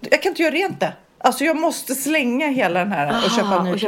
[0.01, 0.93] jag kan inte göra rent det.
[1.19, 3.79] Alltså jag måste slänga hela den här och Aha, köpa en ny och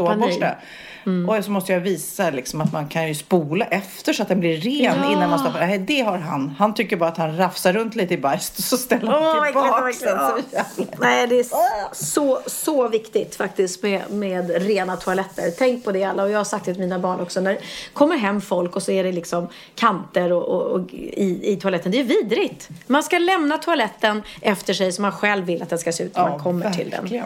[1.07, 1.39] toaborste.
[1.39, 4.41] Och så måste jag visa liksom att man kan ju spola efter så att den
[4.41, 5.13] blir ren Ja.
[5.13, 5.61] innan man stoppar.
[5.61, 6.55] Nej, det har han.
[6.59, 9.45] Han tycker bara att han rafsar runt lite i bajs och så ställer han Åh,
[9.45, 10.27] tillbaka verkligen, den.
[10.53, 10.91] Verkligen.
[11.01, 15.51] Nej, det är så, så viktigt faktiskt med, med rena toaletter.
[15.59, 16.23] Tänk på det alla.
[16.23, 17.41] Och jag har sagt det till mina barn också.
[17.41, 17.61] När det
[17.93, 21.93] kommer hem folk och så är det liksom kanter och, och, och i, i toaletten.
[21.93, 22.69] Det är vidrigt.
[22.87, 26.17] Man ska lämna toaletten efter sig som man själv vill att den ska se ut
[26.17, 27.23] när man kommer till den.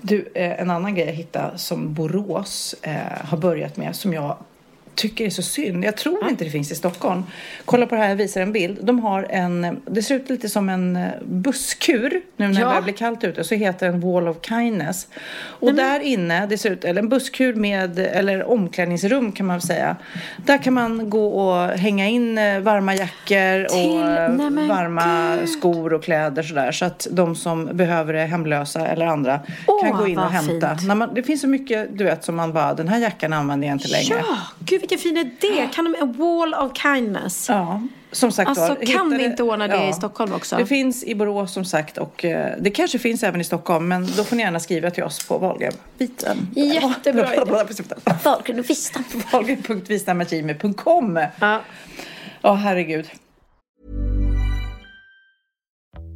[0.00, 4.36] Du, eh, en annan grej jag hittade som Borås eh, har börjat med som jag
[4.98, 5.84] tycker är så synd.
[5.84, 7.22] Jag tror inte det finns i Stockholm.
[7.64, 8.78] Kolla på det här, jag visar en bild.
[8.82, 12.66] De har en, det ser ut lite som en eh, busskur nu när det Ja.
[12.68, 13.44] börjar bli kallt ute.
[13.44, 15.06] Så heter den Wall of Kindness.
[15.40, 19.62] Och där inne, det ser ut, eller en busskur med, eller omklädningsrum kan man väl
[19.66, 19.96] säga.
[20.36, 25.48] Där kan man gå och hänga in eh, varma jackor och Till- nej varma gud.
[25.48, 26.72] skor och kläder sådär.
[26.72, 30.76] Så att de som behöver det, hemlösa eller andra, Åh, kan gå in och hämta.
[30.94, 33.74] man, det finns så mycket, du vet, som man bara, den här jackan använder jag
[33.74, 34.14] inte längre.
[34.28, 35.68] Ja, gud vilken fin idé.
[35.74, 37.48] Kan de, a wall of kindness.
[37.48, 40.56] Ja, som sagt Alltså, var, kan vi det- inte ordna det i Stockholm också?
[40.56, 44.06] Det finns i Borås som sagt och eh, det kanske finns även i Stockholm men
[44.16, 46.48] då får ni gärna skriva till oss på Wahlgrenbiten.
[46.56, 47.44] Jättebra idé.
[48.24, 49.04] Valgren och Vistan.
[49.32, 51.60] Wahlgren.vistamagimi.com Ja.
[52.42, 53.10] Ja, herregud.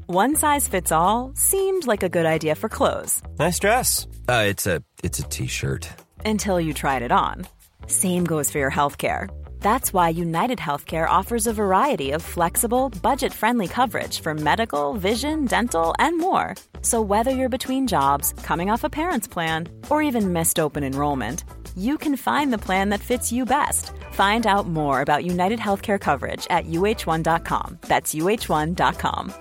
[0.09, 4.07] One size fits all seemed like a good idea for clothes Nice dress.
[4.29, 5.89] Uh, it's a it's a t-shirt.
[6.25, 7.47] until you tried it on.
[7.87, 9.29] Same goes for your healthcare.
[9.61, 15.47] That's why United Healthcare offers a variety of flexible, budget friendly coverage for medical, vision,
[15.47, 16.55] dental, and more.
[16.83, 21.45] So, whether you're between jobs, coming off a parent's plan, or even missed open enrollment,
[21.77, 23.93] you can find the plan that fits you best.
[24.13, 27.79] Find out more about United Healthcare coverage at uh1.com.
[27.83, 29.33] That's uh1.com.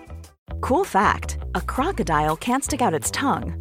[0.62, 3.61] Cool fact a crocodile can't stick out its tongue.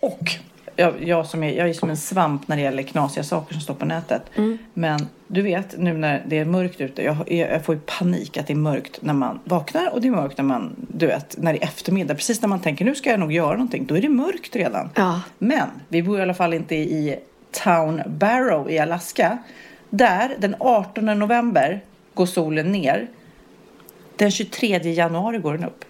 [0.00, 0.38] Och
[0.80, 3.60] jag, jag, som är, jag är som en svamp när det gäller knasiga saker som
[3.60, 4.22] står på nätet.
[4.36, 4.58] Mm.
[4.74, 7.02] Men du vet nu när det är mörkt ute.
[7.02, 10.12] Jag, jag får ju panik att det är mörkt när man vaknar och det är
[10.12, 12.14] mörkt när man, du vet, när det är eftermiddag.
[12.14, 13.86] Precis när man tänker nu ska jag nog göra någonting.
[13.86, 14.90] Då är det mörkt redan.
[14.94, 15.20] Ja.
[15.38, 17.18] Men vi bor i alla fall inte i
[17.50, 19.38] Town Barrow i Alaska.
[19.90, 21.80] Där den 18 november
[22.14, 23.08] går solen ner.
[24.16, 25.84] Den 23 januari går den upp.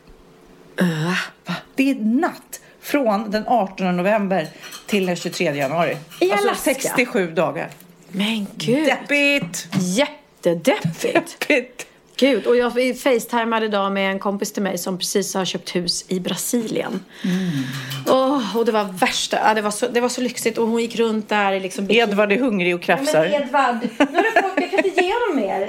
[0.82, 1.12] Uh.
[1.46, 1.54] Va?
[1.74, 2.60] Det är natt
[2.90, 4.48] från den 18 november
[4.86, 5.96] till den 23 januari.
[6.20, 6.74] I alltså Alaska?
[6.74, 7.68] 67 dagar.
[8.08, 8.86] Men gud.
[8.86, 9.68] Deppigt!
[9.80, 11.48] Jättedeppigt.
[11.48, 11.86] Deppigt.
[12.16, 12.72] Gud, och jag
[13.02, 17.04] facetimade idag med en kompis till mig som precis har köpt hus i Brasilien.
[17.24, 18.16] Mm.
[18.18, 20.80] Oh, och det var värsta, ja, det, var så, det var så lyxigt och hon
[20.80, 21.90] gick runt där liksom...
[21.90, 23.24] Edvard är hungrig och krafsar.
[23.24, 25.68] Ja, men Edvard, nu har du fått, jag kan inte ge honom mer.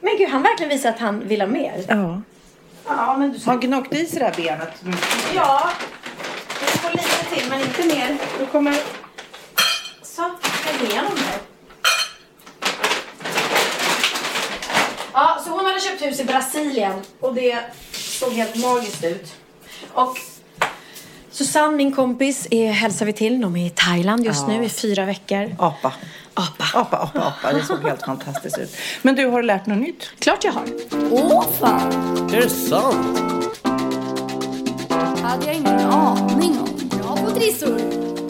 [0.00, 1.84] Men gud, han verkligen visar att han vill ha mer.
[1.88, 2.22] Ja.
[2.86, 3.38] Ja, men du...
[3.38, 4.82] Har han gnagt i sig det här benet?
[5.34, 5.70] Ja,
[7.34, 8.18] till men inte mer.
[8.40, 8.74] Då kommer...
[10.02, 10.30] Så,
[10.90, 11.40] jag honom det.
[15.12, 17.58] Ja, så hon hade köpt hus i Brasilien och det
[17.92, 19.32] såg helt magiskt ut.
[19.92, 20.18] Och
[21.30, 23.40] Susanne, min kompis, är, hälsar vi till.
[23.40, 24.58] De är i Thailand just Ja.
[24.58, 25.56] nu i fyra veckor.
[25.58, 25.92] Apa.
[26.34, 26.64] Apa.
[26.74, 27.52] Apa, apa, apa.
[27.52, 28.76] Det såg helt fantastiskt ut.
[29.02, 30.10] Men du, har du lärt något nytt?
[30.18, 30.66] Klart jag har.
[31.10, 31.92] Åh fan!
[32.32, 33.20] Är det sant?
[35.22, 36.69] hade jag ingen aning om.
[37.34, 37.76] Trissor.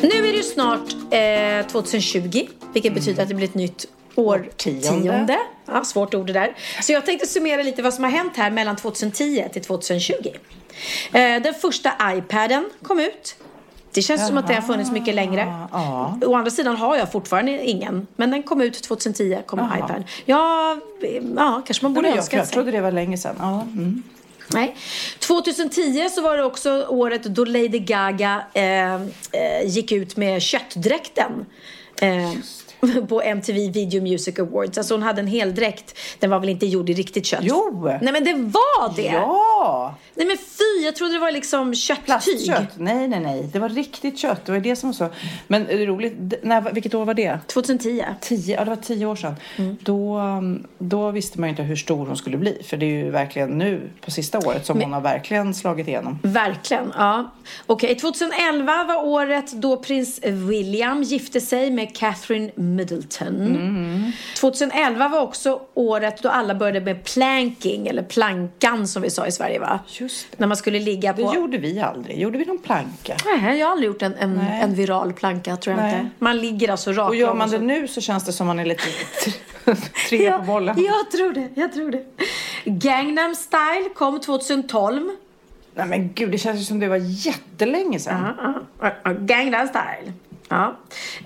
[0.03, 5.39] Nu är det snart eh, 2020, vilket betyder att det blir ett nytt årtionde.
[5.67, 6.57] Ja, svårt ord det där.
[6.83, 10.15] Så jag tänkte summera lite vad som har hänt här mellan 2010 till 2020.
[11.13, 13.37] Eh, den första iPaden kom ut.
[13.93, 15.67] Det känns som att det har funnits mycket längre.
[15.73, 16.19] Ja.
[16.27, 18.07] Å andra sidan har jag fortfarande ingen.
[18.17, 19.79] Men den kom ut 2010, kom Jaha.
[19.79, 20.05] iPad.
[20.25, 20.77] Ja,
[21.37, 22.55] ja, kanske man borde Nej, jag, önska jag sig.
[22.55, 23.37] trodde det var länge sedan.
[23.39, 23.61] Ja.
[23.63, 24.03] Mm.
[24.55, 24.77] Nej.
[25.19, 29.01] 2010 så var det också året då Lady Gaga eh, eh,
[29.65, 31.47] gick ut med köttdräkten.
[32.03, 32.33] Eh,
[33.09, 34.79] på MTV Video Music Awards.
[34.79, 35.99] Alltså hon hade en hel dräkt.
[36.19, 37.41] Den var väl inte gjord i riktigt kött?
[37.43, 37.91] Jo!
[38.03, 39.03] Nej men det var det!
[39.03, 39.95] Ja!
[40.15, 42.05] Nej men fy, jag trodde det var liksom kötttyg.
[42.05, 42.69] Plastkött?
[42.79, 43.49] Nej, nej, nej.
[43.53, 44.47] Det var riktigt kött.
[44.47, 45.09] Det var det som var så.
[45.47, 47.39] Men är det roligt, d- när, vilket år var det?
[47.47, 48.05] 2010.
[48.21, 49.35] Tio, ja, det var tio år sedan.
[49.57, 49.77] Mm.
[49.81, 52.63] Då, um, då visste man ju inte hur stor hon skulle bli.
[52.65, 56.19] För det är ju verkligen nu, på sista året, som hon har verkligen slagit igenom.
[56.23, 57.31] Verkligen, ja.
[57.67, 64.13] Okej, 2011 var året då prins William gifte sig med Catherine Middleton.
[64.41, 69.33] 2011 var också året då alla började med planking, eller plankan som vi sa i
[69.33, 69.81] Sverige va?
[69.89, 70.37] Just det.
[70.41, 71.35] När man skulle ligga Det på...
[71.35, 72.19] gjorde vi aldrig.
[72.21, 73.17] Gjorde vi någon planka?
[73.27, 75.95] Nej, jag har aldrig gjort en, en, en viral planka tror jag Nej.
[76.01, 76.11] inte.
[76.19, 78.59] Man ligger alltså rakt Och gör man så- det nu så känns det som man
[78.59, 78.83] är lite
[80.09, 80.77] tre på bollen.
[80.85, 82.05] Jag tror det, jag tror det.
[82.65, 85.09] Gangnam style kom 2012.
[85.75, 86.97] Nej men gud, det känns ju som det var
[87.27, 88.35] jättelänge sedan.
[88.39, 90.13] Ja, ja, ja, Gangnam style.
[90.53, 90.77] Ja.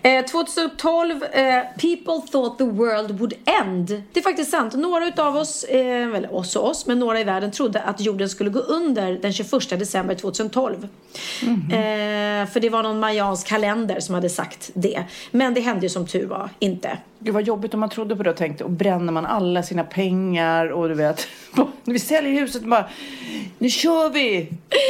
[0.03, 4.03] Eh, 2012, eh, people thought the world would end.
[4.13, 4.75] Det är faktiskt sant.
[4.75, 8.29] Några utav oss, eh, eller oss och oss, men några i världen trodde att jorden
[8.29, 10.89] skulle gå under den 21 december 2012.
[11.45, 15.05] Eh, för det var någon mayansk kalender som hade sagt det.
[15.31, 16.99] Men det hände ju som tur var inte.
[17.25, 19.85] Gud vad jobbigt om man trodde på det och tänkte och bränner man alla sina
[19.85, 21.29] pengar och du vet.
[21.85, 22.89] Vi säljer huset och bara
[23.59, 24.49] nu kör vi!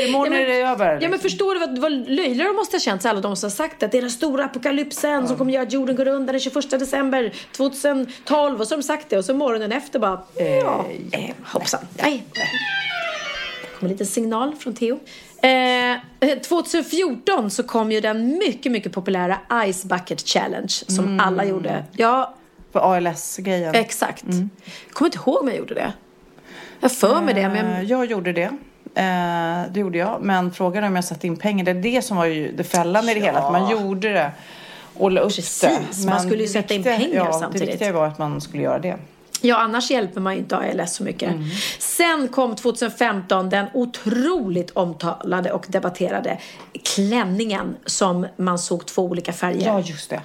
[0.09, 0.99] Imorgon Ja, men- är det över.
[1.03, 3.47] Ja men förstår du vad, vad löjliga de måste ha känt sig alla de som
[3.47, 6.33] har sagt att det är den stora apokalypsen som kommer göra att jorden går under
[6.33, 10.21] den 21 december 2012 och så har de sagt det och så morgonen efter bara
[10.37, 11.81] ja, eh, hoppsan.
[12.03, 12.25] Nej.
[12.35, 12.43] Kom
[13.85, 14.99] en liten signal från Theo.
[15.43, 19.39] Eh, 2014 så kom ju den mycket, mycket populära
[19.73, 21.85] Ice Bucket Challenge som alla gjorde.
[21.93, 22.35] Ja,
[22.73, 23.75] För ALS-grejen.
[23.75, 24.25] exakt.
[24.27, 24.49] Jag
[24.93, 25.93] kommer inte ihåg om jag gjorde det.
[26.81, 28.51] Jag för mig det, men Eh, Jag gjorde det.
[28.95, 30.19] Eh, det gjorde jag.
[30.23, 31.65] Men frågan är om jag satte in pengar.
[31.65, 33.39] Det är det som var ju det fällande i det hela.
[33.39, 34.33] Att man gjorde det
[34.97, 36.07] och la upp Precis, det.
[36.07, 37.67] man Men skulle ju sätta in pengar ja, samtidigt.
[37.67, 38.97] Det viktiga var att man skulle göra det.
[39.45, 41.33] Ja, annars hjälper man ju inte ALS så mycket.
[41.33, 41.45] Mm.
[41.79, 46.39] Sen kom 2015 den otroligt omtalade och debatterade
[46.85, 49.67] klänningen som man såg två olika färger.
[49.67, 50.21] Ja, just det.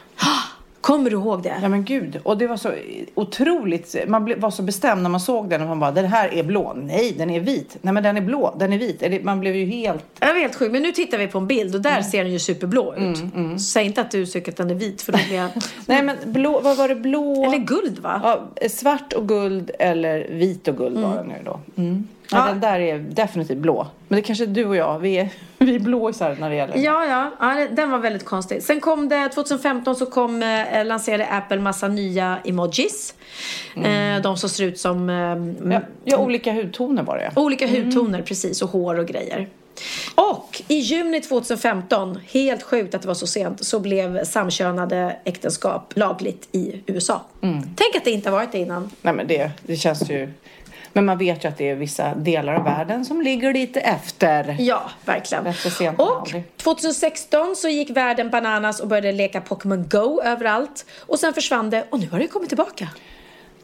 [0.82, 1.56] Kommer du ihåg det?
[1.62, 2.20] Ja men gud.
[2.24, 2.72] Och det var så
[3.16, 3.96] otroligt.
[4.08, 5.62] Man var så bestämd när man såg den.
[5.62, 6.74] Och man bara, den här är blå.
[6.76, 7.78] Nej, den är vit.
[7.82, 8.56] Nej men den är blå.
[8.60, 9.00] Den är vit.
[9.00, 10.06] Det- Man blev ju helt...
[10.20, 12.04] Jag var helt sjuk, men nu tittar vi på en bild och där Mm.
[12.04, 13.18] ser den ju superblå ut.
[13.62, 15.50] Säg inte att du tycker att den är vit för då blir jag...
[15.86, 16.96] Nej men blå, vad var det?
[16.96, 17.46] Blå?
[17.46, 18.22] Eller guld va?
[18.24, 21.60] Ja, svart och guld eller vit och guld var den nu då.
[22.32, 22.44] Mm.
[22.44, 22.52] Ja, Ja.
[22.52, 23.88] Den där är definitivt blå.
[24.08, 25.00] Men det kanske är du och jag.
[25.00, 26.78] Vi är, vi är blåisar när det gäller.
[26.78, 28.64] Ja, ja, ja, den var väldigt konstig.
[28.64, 33.14] Sen kom det, 2015 så kom, eh, lanserade Apple massa nya emojis.
[33.76, 37.32] Eh, de som ser ut som eh, Ja, ja, olika hudtoner var det.
[37.36, 39.48] Olika hudtoner precis och hår och grejer.
[40.16, 45.94] Och i juni 2015, helt sjukt att det var så sent, så blev samkönade äktenskap
[45.96, 47.22] lagligt i USA.
[47.76, 48.92] Tänk att det inte har varit det innan.
[49.02, 50.34] Nej men det, det känns ju...
[50.94, 54.56] Men man vet ju att det är vissa delar av världen som ligger lite efter.
[54.60, 55.48] Ja, verkligen.
[55.98, 56.44] Och aldrig.
[56.58, 60.86] 2016 så gick världen bananas och började leka Pokémon Go överallt.
[61.00, 62.88] Och sen försvann det och nu har det kommit tillbaka.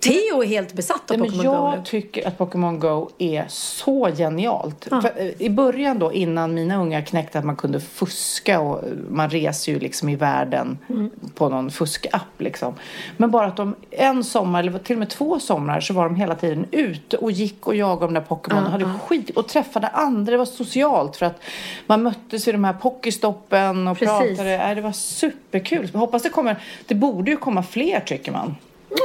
[0.05, 4.83] Theo är helt besatt av Pokémon Go jag tycker att Pokémon Go är så genialt.
[4.89, 8.89] För, eh, I början då, innan mina ungar knäckte att man kunde fuska och eh,
[9.09, 11.11] man reser ju liksom i världen Mm.
[11.35, 12.73] på någon fuskapp liksom.
[13.17, 16.15] Men bara att de en sommar, eller till och med två somrar, så var de
[16.15, 19.87] hela tiden ute och gick och jagade de där Pokémon och hade skit och träffade
[19.87, 20.31] andra.
[20.31, 21.41] Det var socialt för att
[21.87, 24.37] man möttes i de här Pokéstoppen och Precis.
[24.37, 24.73] pratade.
[24.75, 25.89] Det var superkul.
[25.93, 28.55] Jag hoppas det kommer, det borde ju komma fler tycker man.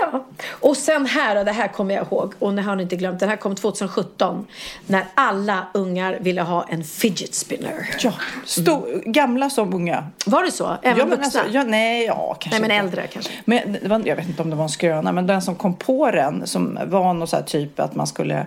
[0.01, 0.25] Ja.
[0.51, 3.21] Och sen här, och det här kommer jag ihåg, och det har ni inte glömt,
[3.21, 4.47] den här kom 2017.
[4.87, 7.89] När alla ungar ville ha en fidget spinner.
[8.01, 8.13] Ja,
[8.45, 10.07] stor, gamla som unga.
[10.27, 10.77] Var det så?
[10.83, 11.25] Även ja, vuxna?
[11.25, 12.87] alltså, ja, nej, ja, kanske Nej, men inte.
[12.87, 13.33] äldre kanske.
[13.45, 15.75] Men det var, jag vet inte om det var en skröna, men den som kom
[15.75, 18.47] på den som var någon så här typ att man skulle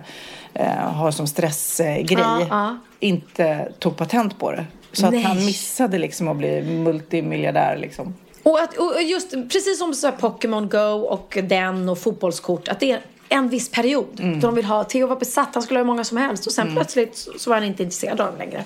[0.54, 2.78] eh, ha som stressgrej, Ja, ja.
[3.00, 4.66] inte tog patent på det.
[4.92, 5.20] Så Nej.
[5.20, 8.14] att han missade liksom att bli multimiljardär liksom.
[8.44, 10.78] Och, att, och just precis som så Pokémon Go
[11.08, 14.40] och den och fotbollskort, att det är en viss period Mm.
[14.40, 14.84] då de vill ha.
[14.84, 17.50] Theo var besatt, han skulle ha hur många som helst och sen plötsligt så- så
[17.50, 18.64] var han inte intresserad av dem längre.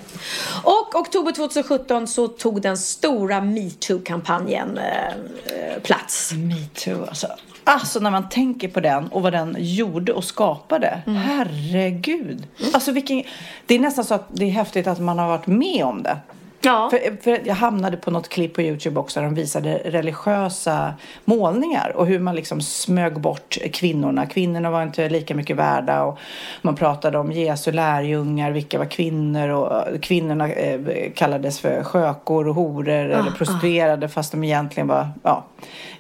[0.65, 6.33] Och oktober 2017 så tog den stora metoo-kampanjen eh, eh, plats.
[6.33, 7.27] Metoo alltså.
[7.65, 11.03] Alltså när man tänker på den och vad den gjorde och skapade.
[11.07, 11.17] Mm.
[11.23, 12.47] Herregud.
[12.73, 13.23] Alltså vilken...
[13.67, 16.17] Det är nästan så att det är häftigt att man har varit med om det.
[16.61, 16.91] Ja.
[16.91, 20.95] För, för jag hamnade på något klipp på Youtube också där de visade religiösa
[21.25, 24.27] målningar och hur man liksom smög bort kvinnorna.
[24.27, 26.19] Kvinnorna var inte lika mycket värda och
[26.63, 30.81] man pratade om Jesu lärjungar, vilka var kvinnor och kvinnorna eh,
[31.15, 35.45] kallades för skökor och horor eller prostituerade fast de egentligen var, ja,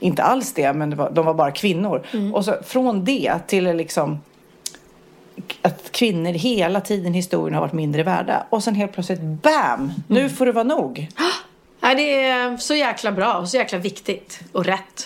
[0.01, 2.03] inte alls det, men det var, de var bara kvinnor.
[2.35, 4.21] Och så från det till liksom
[5.63, 8.47] att kvinnor hela tiden i historien har varit mindre värda.
[8.51, 9.93] Och sen helt plötsligt, BAM!
[10.07, 11.09] Nu får det vara nog.
[11.81, 15.05] Nej, det är så jäkla bra, så jäkla viktigt och rätt.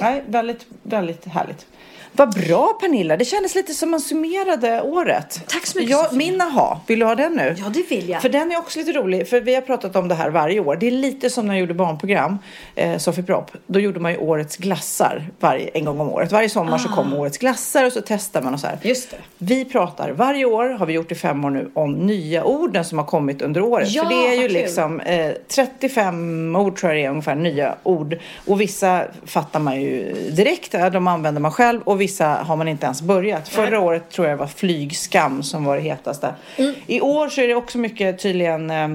[0.00, 1.66] Nej, väldigt, väldigt härligt.
[2.14, 5.40] Vad bra Pernilla, det kändes lite som man summerade året.
[5.48, 6.18] Tack så mycket, Ja, Sofia.
[6.18, 7.54] min aha, vill du ha den nu?
[7.58, 8.22] Ja, det vill jag.
[8.22, 10.76] För den är också lite rolig, för vi har pratat om det här varje år.
[10.76, 12.38] Det är lite som när jag gjorde barnprogram,
[12.74, 13.50] eh, Sofie Propp.
[13.66, 16.32] Då gjorde man ju årets glassar varje, en gång om året.
[16.32, 18.74] Varje sommar så kom årets glassar och så testar man och så här.
[18.84, 18.88] Ah.
[18.88, 19.16] Just det.
[19.38, 22.98] Vi pratar varje år, har vi gjort i fem år nu, om nya orden som
[22.98, 23.88] har kommit under året.
[23.90, 24.52] Ja, För det är ju kul.
[24.52, 28.16] liksom eh, 35 ord tror jag det är ungefär, nya ord.
[28.46, 32.86] Och vissa fattar man ju direkt, de använder man själv och vissa har man inte
[32.86, 33.48] ens börjat.
[33.48, 36.34] Förra året tror jag det var flygskam som var det hetaste.
[36.56, 36.74] Mm.
[36.86, 38.90] I år så är det också mycket tydligen eh,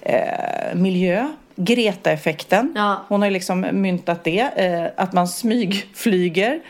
[0.00, 1.28] eh, miljö.
[1.56, 2.72] Greta-effekten.
[2.76, 3.04] Ja.
[3.08, 4.40] Hon har ju liksom myntat det.
[4.40, 6.60] Eh, att man smygflyger.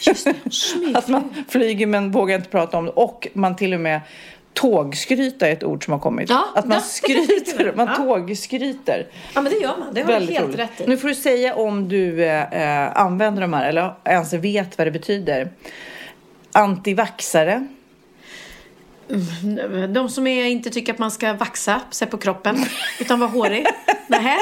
[0.00, 0.96] Just det, smygflyg.
[0.96, 2.90] Att man flyger men vågar inte prata om det.
[2.90, 4.00] Och man till och med
[4.54, 6.30] Tågskryta är ett ord som har kommit.
[6.30, 6.80] Ja, att man ja.
[6.82, 7.94] skryter, man Ja.
[7.94, 9.06] tågskryter.
[9.34, 9.88] Ja, men det gör man.
[9.94, 10.58] Det har du helt roligt.
[10.58, 10.86] rätt i.
[10.86, 14.86] Nu får du säga om du eh, eh, använder de här eller ens vet vad
[14.86, 15.48] det betyder.
[16.52, 17.66] Antivaxare.
[19.88, 22.64] De som är, inte tycker att man ska vaxa sig på kroppen,
[23.00, 23.66] utan vara hårig.
[24.06, 24.36] Nähä?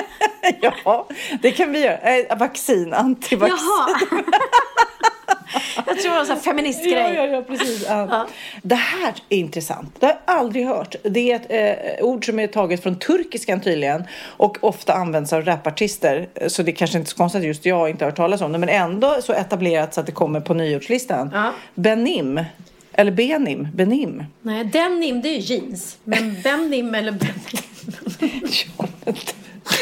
[0.61, 1.09] ja,
[1.43, 1.99] det kan vi göra.
[1.99, 3.59] Eh, vaccin, antivaccin.
[3.59, 4.23] Jaha.
[5.87, 6.93] Jag tror det var en sån feministgrej.
[6.93, 7.87] Ja, ja, ja, precis.
[7.89, 8.27] Ja.
[8.63, 10.01] Det här är intressant.
[10.01, 10.97] Det har jag aldrig hört.
[11.03, 15.45] Det är ett eh, ord som är taget från turkiskan tydligen och ofta används av
[15.45, 16.29] rapartister.
[16.49, 18.53] Så det är kanske inte så konstigt att just jag inte har hört talas om
[18.53, 21.31] det, men ändå så etablerat så att det kommer på nyårslistan.
[21.35, 21.53] Ja.
[21.75, 22.41] Benim,
[22.93, 24.25] eller benim, benim.
[24.43, 25.99] Nej, denim det är ju jeans.
[26.05, 27.33] Men denim eller benim.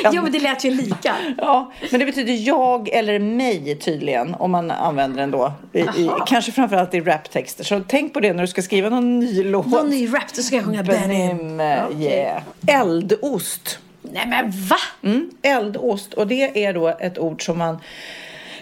[0.03, 1.17] Ja, men- det lät ju lika.
[1.39, 5.53] Ja, men det betyder jag eller mig tydligen om man använder den då.
[5.73, 7.65] I, i, kanske framförallt i raptexter.
[7.65, 9.67] Så tänk på det när du ska skriva någon ny låt.
[9.67, 10.83] Någon ny rap, då ska jag sjunga.
[10.83, 12.43] Benim, eh, yeah.
[12.67, 13.79] Eldost.
[14.03, 14.77] Nej men va?
[15.03, 16.15] Mm, eldost.
[16.15, 17.79] Och det är då ett ord som man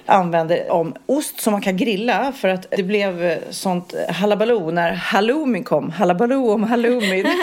[0.08, 4.92] använder om ost som man kan grilla för att det blev eh, sånt halabaloo när
[4.92, 5.90] halloumi kom.
[5.90, 7.24] Halabaloo om halloumi.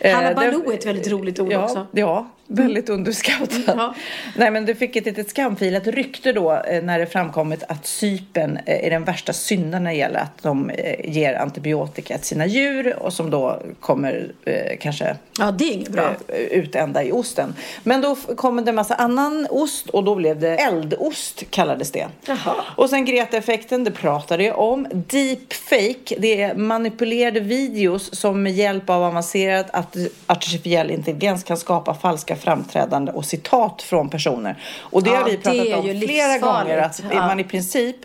[0.00, 1.86] Eh, Halabaloo det- är ett väldigt roligt ord ja, också.
[1.92, 3.50] Ja, väldigt underskattat.
[3.66, 3.94] Ja.
[4.36, 8.58] Nej, men det fick ett litet skamfilat rykte då eh, när det framkommit att sypen
[8.66, 12.46] eh, är den värsta synden när det gäller att de eh, ger antibiotika till sina
[12.46, 16.10] djur och som då kommer eh, kanske Ja, det är inget bra.
[16.28, 17.54] eh, utända i osten.
[17.82, 22.06] Men då kom det en massa annan ost och då blev det eldost kallades det.
[22.26, 22.54] Jaha.
[22.76, 24.86] Och sen Greta-effekten, det pratade jag om.
[24.92, 29.94] Deepfake, det är manipulerade videos som med hjälp av avancerad art-
[30.26, 34.58] artificiell intelligens kan skapa falska framträdande och citat från personer.
[34.78, 36.42] Och det Ja, har vi pratat om flera livsfarligt.
[36.44, 37.26] gånger att Ja.
[37.26, 37.96] man i princip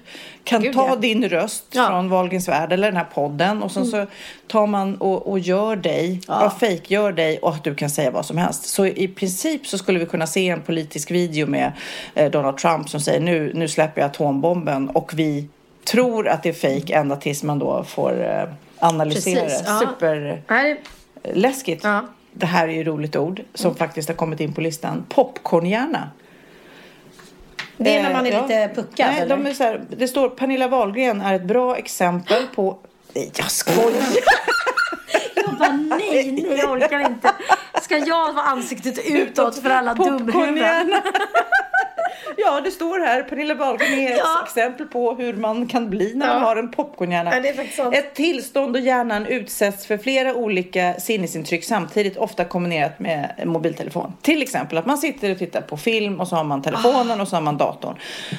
[0.44, 0.96] kan Gud, ta ja.
[0.96, 1.88] din röst Ja.
[1.88, 4.06] från Wahlgrens värld eller den här podden och sen så
[4.48, 6.50] tar man och, och gör dig, ja.
[6.50, 8.66] fake gör dig och att du kan säga vad som helst.
[8.66, 11.72] Så i princip så skulle vi kunna se en politisk video med
[12.16, 15.48] eh, Donald Trump som säger nu, nu släpper jag atombomben och vi
[15.84, 18.44] tror att det är fake ända tills man då får eh,
[18.80, 19.66] analysera Precis, det.
[19.68, 19.80] ja.
[21.24, 21.84] Superläskigt.
[21.84, 22.06] Ja.
[22.34, 25.06] Det här är ju roligt ord som faktiskt har kommit in på listan.
[25.10, 26.10] Popcornhjärna.
[27.82, 29.38] Det är när man är Eh, lite puckad, Nej, eller?
[29.38, 32.78] de är så här, det står Pernilla Wahlgren är ett bra exempel på...
[33.14, 34.04] Nej, jag skojar.
[35.36, 37.32] Jag bara nej, nej, jag orkar inte.
[37.82, 40.94] Ska jag vara ansiktet utåt för alla dumhuvuden?
[42.38, 43.24] Ja, det står här.
[43.24, 44.42] Pernilla Wahlgren är ett Ja.
[44.46, 46.44] exempel på hur man kan bli när man Ja.
[46.48, 47.32] har en popcornhjärna.
[47.78, 47.94] Ja.
[47.94, 54.14] Ett tillstånd då hjärnan utsätts för flera olika sinnesintryck samtidigt, ofta kombinerat med mobiltelefon.
[54.22, 57.28] Till exempel att man sitter och tittar på film och så har man telefonen och
[57.28, 57.96] så har man datorn.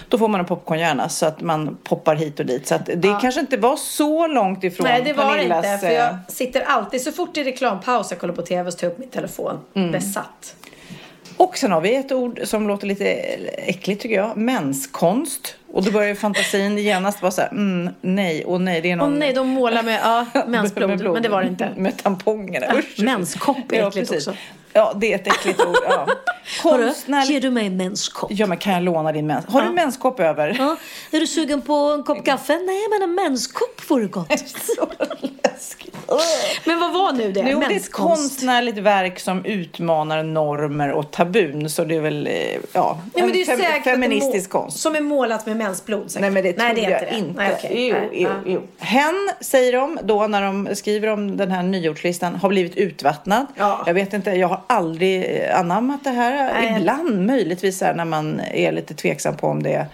[0.08, 2.66] Då får man en popcornhjärna så att man poppar hit och dit.
[2.66, 5.66] Så att det kanske inte var så långt ifrån Nej, det var Pernillas...
[5.66, 5.78] inte.
[5.78, 8.78] För eh, jag sitter alltid, så fort det är reklampaus, jag kollar på tv, så
[8.78, 9.58] tar jag upp min telefon.
[9.74, 9.90] Mm.
[9.92, 10.54] Besatt.
[11.40, 13.04] Och sen har vi ett ord som låter lite
[13.56, 14.36] äckligt tycker jag.
[14.36, 15.56] Menskonst.
[15.72, 18.98] Och då börjar fantasin genast vara så här, mm, nej, och nej, det är Åh
[18.98, 19.18] någon...
[19.18, 20.98] nej, de målar med, ja, mensblod.
[20.98, 21.12] blod.
[21.14, 21.68] Men det var det inte.
[21.76, 22.98] Med tampongerna, Ja, usch.
[22.98, 24.28] menskopp är Ja, äckligt precis.
[24.28, 24.40] också.
[24.72, 25.76] Ja, det är ett äckligt ord.
[25.88, 26.06] Ja.
[26.62, 27.42] Konstnärlig...
[27.42, 28.30] du mig menskopp?
[28.34, 29.46] Ja, men kan jag låna din mens?
[29.46, 30.56] Har du menskopp över?
[30.58, 30.76] Ja,
[31.10, 32.52] är du sugen på en kopp kaffe?
[32.52, 34.38] Nej, men en menskopp vore gott.
[34.76, 34.86] Så
[35.42, 35.94] läskigt.
[36.64, 37.40] Men vad var nu det?
[37.50, 41.70] Jo, det är ett konstnärligt verk som utmanar normer och tabun.
[41.70, 44.80] Så det är väl, eh, ja, Ja, men en det är fem- säkert feministisk konst.
[44.80, 46.10] Som är målat med mensblod.
[46.10, 46.20] säkert.
[46.20, 47.32] Nej men det tror Nej, det är jag inte.
[47.36, 47.58] Nej.
[47.90, 48.34] Jo, Nej, jo, ja.
[48.46, 48.62] jo.
[48.78, 53.46] Hen, säger de då när de skriver om den här nyårslistan, har blivit utvattnad.
[53.56, 53.82] Ja.
[53.86, 56.39] Jag vet inte, jag har aldrig eh, anammat det här.
[56.44, 56.76] Nej.
[56.80, 59.86] Ibland möjligtvis här när man är lite tveksam på om det är,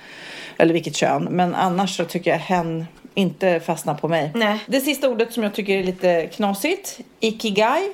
[0.56, 1.28] eller vilket kön.
[1.30, 4.30] Men annars så tycker jag hen inte fastnar på mig.
[4.34, 4.58] Nej.
[4.66, 7.92] Det sista ordet som jag tycker är lite knasigt, ikigai.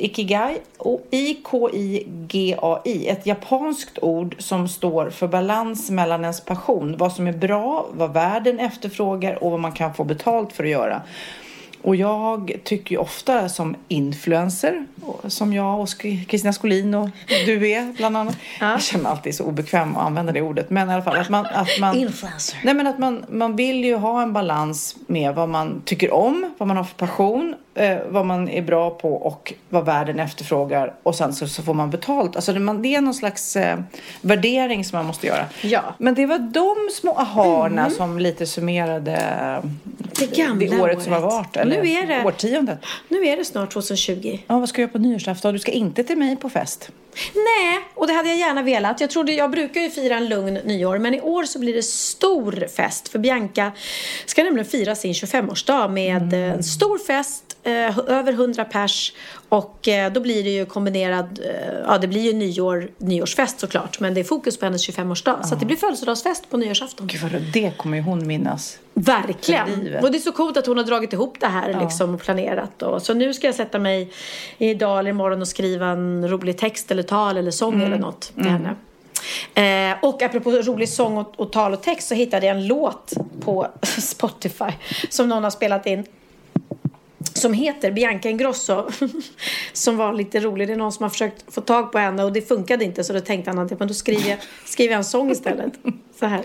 [0.00, 7.26] Ikigai, och I-K-I-G-A-I, ett japanskt ord som står för balans mellan ens passion, vad som
[7.26, 11.02] är bra, vad världen efterfrågar och vad man kan få betalt för att göra.
[11.82, 14.86] Och jag tycker ju ofta som influencer,
[15.28, 15.88] som jag och
[16.28, 17.08] Kristina Skolin och
[17.46, 18.36] du är bland annat.
[18.60, 20.70] Jag känner mig alltid så obekväm att använda det ordet.
[20.70, 21.46] Men i alla fall att man...
[21.46, 22.58] Att man Influencer.
[22.64, 26.54] Nej men att man, man vill ju ha en balans med vad man tycker om,
[26.58, 30.94] vad man har för passion, eh, vad man är bra på och vad världen efterfrågar
[31.02, 32.36] och sen så, så får man betalt.
[32.36, 33.78] Alltså det, man, det är någon slags eh,
[34.20, 35.44] värdering som man måste göra.
[35.62, 35.82] Ja.
[35.98, 39.70] Men det var de små aharna som lite summerade eh,
[40.18, 41.32] Det gamla det året, som har året.
[41.32, 41.56] varit.
[41.56, 42.78] Eller Nu är det- årtiondet.
[43.08, 44.38] Nu är det snart 2020.
[44.46, 45.52] Ja, vad ska jag göra på nyårsafton?
[45.52, 46.90] Du ska inte till mig på fest.
[47.34, 49.00] Nej, och det hade jag gärna velat.
[49.00, 51.82] Jag, trodde, jag brukar ju fira en lugn nyår, men i år så blir det
[51.82, 53.08] stor fest.
[53.08, 53.72] För Bianca
[54.26, 56.34] ska nämligen fira sin 25-årsdag med Mm.
[56.52, 59.12] en stor fest eh, över 100 pers
[59.48, 64.00] och eh, då blir det ju kombinerad, eh, ja det blir ju nyår, nyårsfest såklart
[64.00, 67.06] men det är fokus på hennes 25-årsdag så att det blir födelsedagsfest på nyårsafton.
[67.06, 68.78] Gud vad det kommer ju hon minnas.
[68.94, 69.96] Verkligen!
[70.02, 72.82] Och det är så coolt att hon har dragit ihop det här liksom, och planerat.
[72.82, 74.12] Och, så nu ska jag sätta mig
[74.58, 77.86] idag eller imorgon och skriva en rolig text eller tal eller sång Mm.
[77.86, 78.74] eller något till henne.
[79.54, 83.12] Eh, och apropå rolig sång och, och tal och text så hittade jag en låt
[83.40, 83.66] på
[83.98, 84.72] Spotify
[85.10, 86.04] som någon har spelat in
[87.38, 88.90] som heter Bianca Ingrosso.
[89.72, 90.68] som var lite rolig.
[90.68, 93.12] Det är någon som har försökt få tag på henne och det funkade inte så
[93.12, 95.72] då tänkte han att men då skriver jag, skriver jag en sång istället.
[96.20, 96.42] Så här.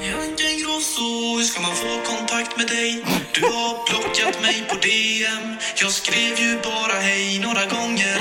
[0.00, 3.04] Bianca Ingrosso, hur ska man få kontakt med dig?
[3.34, 8.16] Du har blockat mig på DM Jag skrev ju bara hej några gånger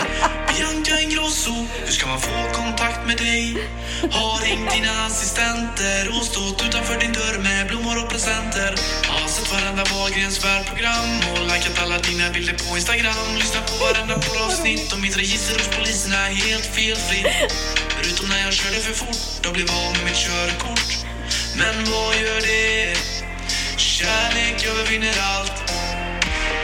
[0.49, 1.55] Bianca Ingrosso,
[1.85, 3.57] hur ska man få kontakt med dig?
[4.11, 8.71] Har ringt dina assistenter och stått utanför din dörr med blommor och presenter
[9.53, 13.27] varenda Wahlgrens värld-program och likat alla dina bilder på Instagram.
[13.41, 17.27] Lyssnat på varenda poddavsnitt och mitt register hos polisen är helt felfritt.
[17.95, 19.45] Förutom när jag körde för fort.
[19.47, 20.89] Och blev av med mitt körkort.
[21.59, 22.97] Men vad gör det?
[23.77, 25.57] Kärlek övervinner allt.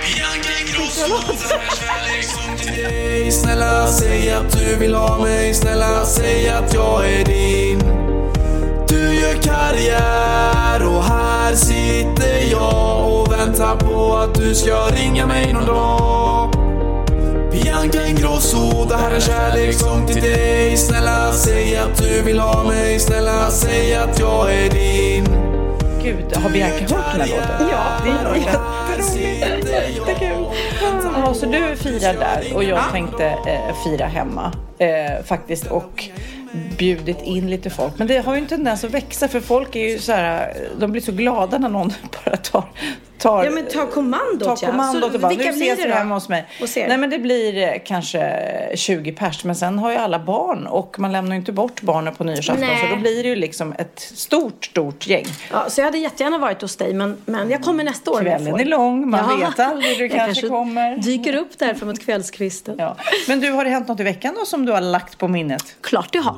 [0.05, 1.07] Bianca Ingrosso,
[1.49, 3.31] den här kärlekssång till dig.
[3.31, 5.53] Snälla säg att du vill ha mig.
[5.53, 8.07] Snälla säg att jag är din
[9.47, 10.87] karriär.
[10.87, 16.53] Och här sitter jag och väntar på att du ska ringa mig någon dag.
[17.51, 20.77] Bianca Ingrosso, det här är en kärlekssång till dig.
[20.77, 22.99] Snälla säg att du vill ha mig.
[22.99, 25.25] Snälla säg att jag är din.
[26.03, 27.67] Gud, har Bianca hört den här låten?
[27.71, 28.77] Ja, det är jätteroligt.
[29.95, 30.45] Jättekul.
[30.81, 35.67] Ja, så du firar där och jag tänkte eh, fira hemma eh, faktiskt.
[35.67, 36.09] Och
[36.77, 37.97] bjudit in lite folk.
[37.97, 40.91] Men det har ju en tendens att växa för folk är ju så här, de
[40.91, 41.93] blir så glada när någon
[42.25, 42.63] bara tar,
[43.18, 44.72] tar Ja, men ta kommandot, Ta ja.
[44.72, 45.93] kommandot Så och bara, vilka nu blir ses då?
[45.93, 46.45] hemma hos mig.
[46.76, 48.34] Nej men det blir eh, kanske
[48.76, 52.15] 20 pers men sen har ju alla barn och man lämnar ju inte bort barnen
[52.15, 52.88] på nyårsafton Nej.
[52.89, 55.26] så då blir det ju liksom ett stort, stort gäng.
[55.51, 58.22] Ja, så jag hade jättegärna varit hos dig men, men jag kommer nästa år.
[58.22, 60.97] Kvällen är lång, man vet aldrig, du Jag kanske kommer.
[60.97, 62.76] dyker upp där framåt kvällskvisten.
[62.80, 62.95] Ja.
[63.28, 65.63] Men du, har det hänt något i veckan då som du har lagt på minnet?
[65.82, 66.36] Klart det har.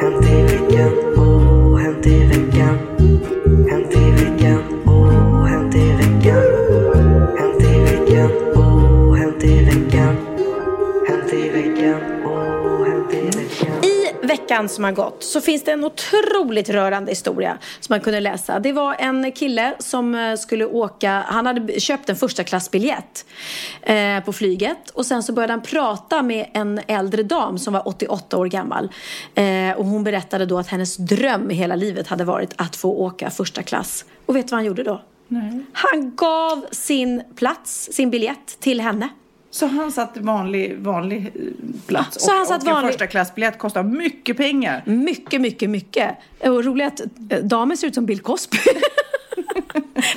[0.00, 2.78] Hänt i veckan, oh, hänt i veckan.
[3.70, 4.75] Hänt i veckan, oh,
[14.56, 18.58] veckan som har gått så finns det en otroligt rörande historia som man kunde läsa.
[18.58, 23.26] Det var en kille som eh, skulle åka, han hade köpt en första klassbiljett
[23.82, 27.88] eh, på flyget och sen så började han prata med en äldre dam som var
[27.88, 28.90] 88 år gammal.
[29.34, 33.30] Eh, och hon berättade då att hennes dröm hela livet hade varit att få åka
[33.30, 34.04] första klass.
[34.26, 35.02] Och vet du vad han gjorde då?
[35.72, 39.08] Han gav sin plats, sin biljett till henne.
[39.56, 41.42] Så han satt vanlig, vanlig eh,
[41.86, 44.82] plats Så han och, satt och en vanlig- första klassbiljett kostar mycket pengar.
[44.86, 46.10] Mycket, mycket, mycket.
[46.40, 47.00] Och roligt att
[47.32, 48.58] eh, damen ser ut som Bill Cosby.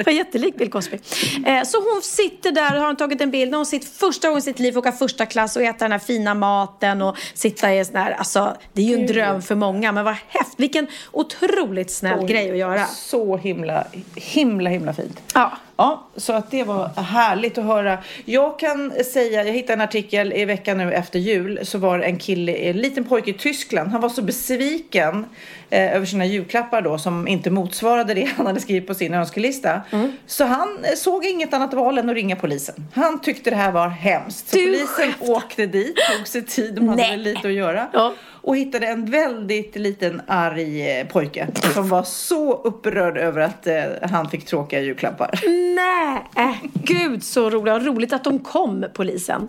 [0.06, 0.98] Var jättelik Bill Cosby.
[1.46, 4.40] Eh, Så hon sitter där och har tagit en bild när hon sitter första gången
[4.40, 7.74] i sitt liv får åka första klass och äta den här fina maten och sitta
[7.74, 10.60] i en sån här, alltså det är ju en dröm för många men vad häftigt,
[10.60, 12.86] vilken otroligt snäll grej att göra.
[12.86, 15.22] Så himla, himla, himla fint.
[15.34, 15.52] Ja.
[15.80, 17.98] Ja, så att det var härligt att höra.
[18.26, 22.06] Jag kan säga, jag hittade en artikel i veckan nu efter jul, så var det
[22.06, 23.92] en kille, en liten pojke i Tyskland.
[23.92, 25.26] Han var så besviken
[25.70, 29.82] eh, över sina julklappar då som inte motsvarade det han hade skrivit på sin önskelista.
[29.92, 30.12] Mm.
[30.26, 32.88] Så han eh, såg inget annat val än att ringa polisen.
[32.94, 34.50] Han tyckte det här var hemskt.
[34.50, 35.30] Så Du polisen skämtar.
[35.32, 37.12] åkte dit, tog sig tid, de hade Nej.
[37.12, 37.88] väl lite att göra.
[37.94, 38.14] Ja.
[38.42, 43.84] Och hittade en väldigt liten arg eh, pojke som var så upprörd över att eh,
[44.02, 45.40] han fick tråkiga julklappar.
[45.76, 47.86] Nej, äh, gud så roligt.
[47.86, 49.48] Roligt att de kom, polisen.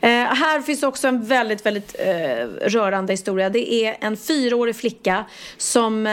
[0.00, 3.50] Eh, här finns också en väldigt, väldigt eh, rörande historia.
[3.50, 5.24] Det är en fyraårig flicka
[5.56, 6.06] som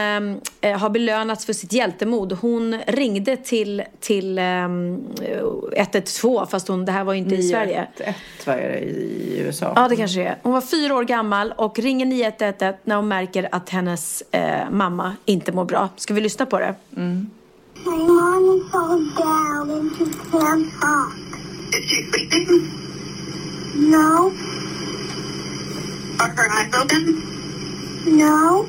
[0.62, 2.34] eh, har belönats för sitt hjältemod.
[2.34, 4.44] Hon ringde till, till eh,
[5.76, 7.88] 112, fast hon, det här var ju inte i Sverige.
[7.98, 9.74] Ett, vad är det i USA?
[9.76, 10.38] Ja, det kanske det är.
[10.44, 15.16] Hon var fyra år gammal och ringer 911 när hon märker att hennes eh, mamma
[15.26, 15.90] inte mår bra.
[15.96, 16.76] Ska vi lyssna på det?
[16.96, 18.88] My mom is so
[19.24, 21.14] down and she can't talk.
[21.78, 22.62] Is she sleeping?
[23.76, 24.32] No,
[26.20, 27.22] Are her eyes open?
[28.18, 28.66] no.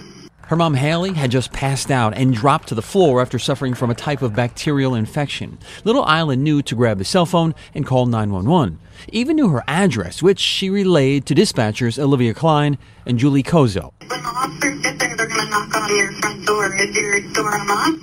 [0.46, 3.90] Her mom Haley had just passed out and dropped to the floor after suffering from
[3.90, 5.58] a type of bacterial infection.
[5.82, 8.78] Little Isla knew to grab the cell phone and call 911.
[9.08, 13.92] Even knew her address, which she relayed to dispatchers Olivia Klein and Julie Kozo.
[14.06, 16.74] When officers get there, they're going to knock on your front door.
[16.76, 18.02] Is your door unlocked?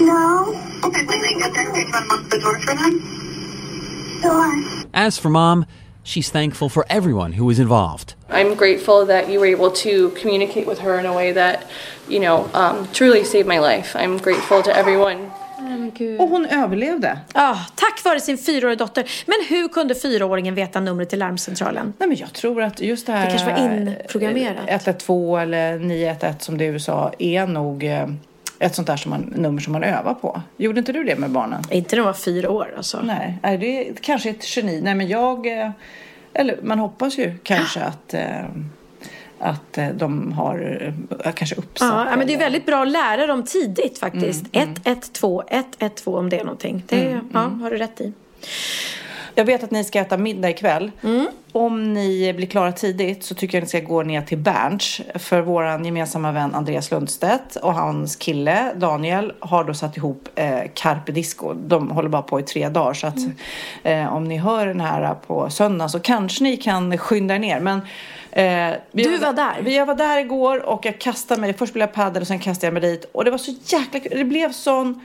[0.00, 0.60] No.
[0.82, 4.20] Okay, when they get there, are you unlock the door for them?
[4.20, 4.84] Sure.
[4.92, 5.64] As for mom,
[6.04, 8.14] she's thankful for everyone who was involved.
[8.30, 11.56] I'm grateful that you were able to communicate with her in a way that,
[12.08, 13.96] you know, um, truly saved my life.
[13.98, 15.30] I'm grateful to everyone.
[16.18, 17.18] Och hon överlevde.
[17.34, 19.10] Ja, tack vare sin fyraåriga dotter.
[19.26, 21.92] Men hur kunde fyraåringen veta numret till larmcentralen?
[21.98, 23.24] Nej, men jag tror att just det här...
[23.24, 24.68] Det kanske var inprogrammerat.
[24.68, 28.06] eh, 112 eller 911 som det är i USA är nog eh,
[28.58, 30.42] ett sånt där som man, nummer som man övar på.
[30.56, 31.62] Gjorde inte du det med barnen?
[31.70, 33.00] Inte när de var fyra år alltså.
[33.02, 34.80] Nej, nej det är kanske ett geni.
[34.80, 35.60] Nej, men jag...
[35.60, 35.70] eh,
[36.32, 38.44] Eller man hoppas ju kanske att, eh,
[39.38, 40.92] att eh, de har
[41.34, 44.44] kanske uppsatt Ja, men det är eller- väldigt bra att lära dem tidigt faktiskt.
[44.52, 46.82] Mm, 112, 112 om det är någonting.
[46.86, 48.12] Det ja, har du rätt i.
[49.34, 50.90] Jag vet att ni ska äta middag ikväll.
[51.02, 51.26] Mm.
[51.52, 55.00] Om ni blir klara tidigt så tycker jag att ni ska gå ner till Berns.
[55.14, 60.58] För vår gemensamma vän Andreas Lundstedt och hans kille Daniel har då satt ihop eh,
[60.74, 61.54] Carpe Disco.
[61.54, 62.94] De håller bara på i tre dagar.
[62.94, 63.16] Så att
[63.82, 67.60] eh, om ni hör den här på söndag så kanske ni kan skynda er ner.
[67.60, 67.78] Men,
[68.32, 69.62] eh, Du var där?
[69.62, 71.52] Vi- Jag var där igår och jag kastade mig.
[71.54, 73.10] Först spelade jag padel och sen kastade jag mig dit.
[73.12, 74.18] Och det var så jäkla kul.
[74.18, 75.00] Det blev sån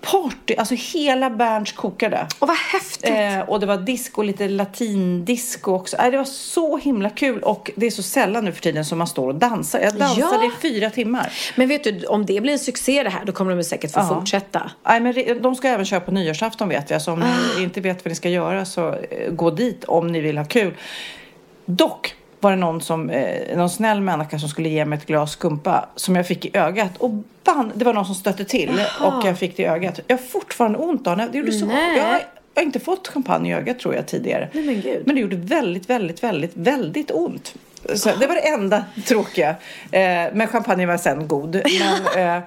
[0.00, 0.54] party.
[0.58, 2.26] Alltså hela Berns kokade.
[2.38, 3.10] Och vad häftigt!
[3.10, 5.96] Eh, och det var disco, lite latindisco också.
[5.96, 8.98] Eh, det var så himla kul och det är så sällan nu för tiden som
[8.98, 9.80] man står och dansar.
[9.80, 10.52] Jag dansade Ja.
[10.58, 11.32] i fyra timmar.
[11.56, 14.00] Men vet du, om det blir en succé det här, då kommer de säkert få
[14.00, 14.08] Ja.
[14.08, 14.70] fortsätta.
[14.86, 17.02] Nej, men de ska även köra på nyårsafton vet jag.
[17.02, 17.26] Så om Ah.
[17.56, 20.44] ni inte vet vad ni ska göra så eh, gå dit om ni vill ha
[20.44, 20.74] kul.
[21.66, 25.32] Dock var det någon, som, eh, någon snäll människa som skulle ge mig ett glas
[25.32, 26.90] skumpa som jag fick i ögat.
[26.98, 27.10] Och
[27.44, 28.70] ban, det var någon som stötte till
[29.00, 29.18] Jaha.
[29.18, 30.00] och jag fick det i ögat.
[30.06, 31.28] Jag har fortfarande ont av det.
[31.32, 31.96] Det gjorde så, Nej.
[31.96, 32.20] jag, har-
[32.54, 34.48] jag har inte fått champagne i ögat tror jag tidigare.
[34.52, 35.02] Nej, men gud.
[35.06, 37.54] Men det gjorde väldigt, väldigt, väldigt, väldigt ont.
[37.94, 39.48] Så det var det enda tråkiga.
[39.90, 40.00] Eh,
[40.32, 41.62] men champagne var sen god.
[42.16, 42.42] Men, eh,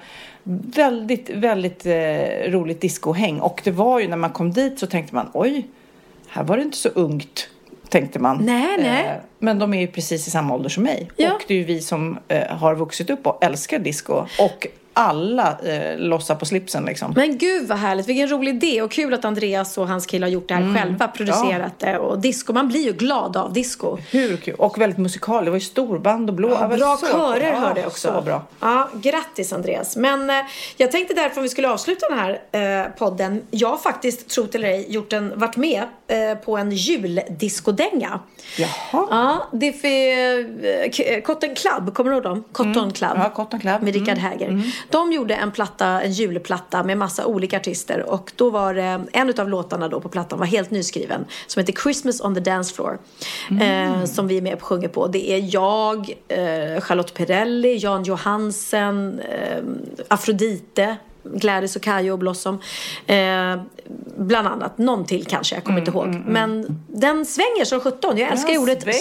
[0.76, 3.40] väldigt, väldigt eh, roligt discohäng.
[3.40, 5.68] Och det var ju när man kom dit så tänkte man oj,
[6.28, 7.50] här var det inte så ungt.
[7.94, 8.38] Tänkte man.
[8.46, 9.06] Nej, nej.
[9.06, 11.10] Eh, men de är ju precis i samma ålder som mig.
[11.18, 11.34] Ja.
[11.34, 14.26] Och det är ju vi som eh, har vuxit upp och älskar disco.
[14.40, 17.14] Och alla eh, lossar på slipsen liksom.
[17.16, 20.32] Men gud vad härligt, vilken rolig idé och kul att Andreas och hans kille har
[20.32, 20.76] gjort det här Mm.
[20.76, 23.98] själva, producerat det och disco, man blir ju glad av disco.
[24.12, 24.56] Hur kul!
[24.58, 25.46] Och väldigt musikal.
[25.46, 26.50] Det var ju storband och blå.
[26.50, 28.14] Ja, var bra körer ja, hörde jag också.
[28.16, 28.42] Så bra.
[28.60, 29.96] Ja, grattis Andreas.
[29.96, 30.36] Men eh,
[30.78, 32.42] jag tänkte därför om vi skulle avsluta den här
[32.86, 33.42] eh, podden.
[33.52, 38.20] Jag har faktiskt, tro det eller ej, gjort en, varit med eh, på en juldiskodänga.
[38.58, 39.08] Jaha.
[39.12, 39.72] Ja, det är
[40.92, 42.44] för, eh, Cotton Club, kommer du ihåg dem?
[42.52, 43.12] Cotton Club.
[43.12, 43.24] Mm.
[43.24, 43.82] Ja, Cotton Club.
[43.82, 44.20] Med Rickard Mm.
[44.24, 44.62] Häger.
[44.90, 49.34] De gjorde en platta, en julplatta med massa olika artister och då var det en
[49.40, 53.00] av låtarna då på plattan var helt nyskriven som heter Christmas on the Dance Floor.
[53.50, 53.94] Mm.
[54.02, 55.08] Eh, som vi är med och sjunger på.
[55.08, 59.64] Det är jag, eh, Charlotte Perrelli, Jan Johansen, eh,
[60.08, 60.98] Afrodite.
[61.24, 62.62] Gladys och Kajo och Blossom.
[63.08, 63.62] Eh,
[64.18, 64.78] bland annat.
[64.78, 66.08] Någon till kanske, jag kommer inte ihåg.
[66.28, 68.18] Men den svänger som 17.
[68.18, 68.94] Jag älskar Ja, ordet svänger.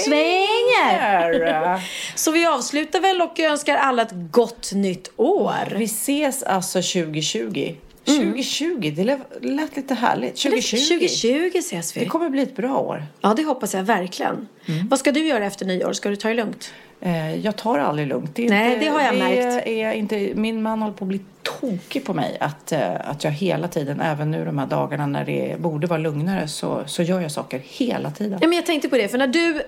[1.30, 1.80] svänger.
[2.14, 5.74] Så vi avslutar väl och önskar alla ett gott nytt år.
[5.76, 7.74] Vi ses alltså 2020.
[8.04, 10.36] 2020, det lät- lät lite härligt.
[10.36, 10.76] 2020.
[10.76, 12.06] 2020 ses Det vi.
[12.06, 13.04] kommer bli ett bra år.
[13.20, 14.48] Ja, det hoppas jag verkligen.
[14.90, 15.92] Vad ska du göra efter nyår?
[15.92, 16.72] Ska du ta det lugnt?
[17.04, 18.34] Eh, jag tar aldrig lugnt.
[18.34, 19.66] Det Nej, inte, det har jag det märkt.
[19.66, 22.36] Är inte, min man håller på att bli tokig på mig.
[22.40, 25.98] Att, eh, att jag hela tiden, även nu de här dagarna när det borde vara
[25.98, 28.38] lugnare, så, så gör jag saker hela tiden.
[28.42, 29.62] Ja, men jag tänkte på det, för när du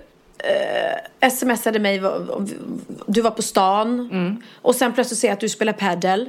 [1.21, 2.03] eh, smsade mig,
[3.07, 6.29] du var på stan och sen plötsligt ser jag att du spelar padel.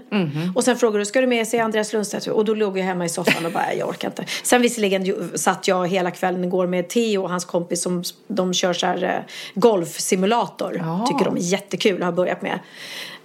[0.56, 2.28] Och sen frågar du, ska du med sig Andreas Lundstedt?
[2.28, 4.26] Och då låg jag hemma i soffan och bara, jag orkar inte.
[4.44, 8.74] Sen visserligen satt jag hela kvällen igår med Theo och hans kompis som de kör
[8.74, 10.82] så här eh, golfsimulator.
[10.86, 11.06] Ja.
[11.08, 12.60] Tycker de är jättekul och har börjat med.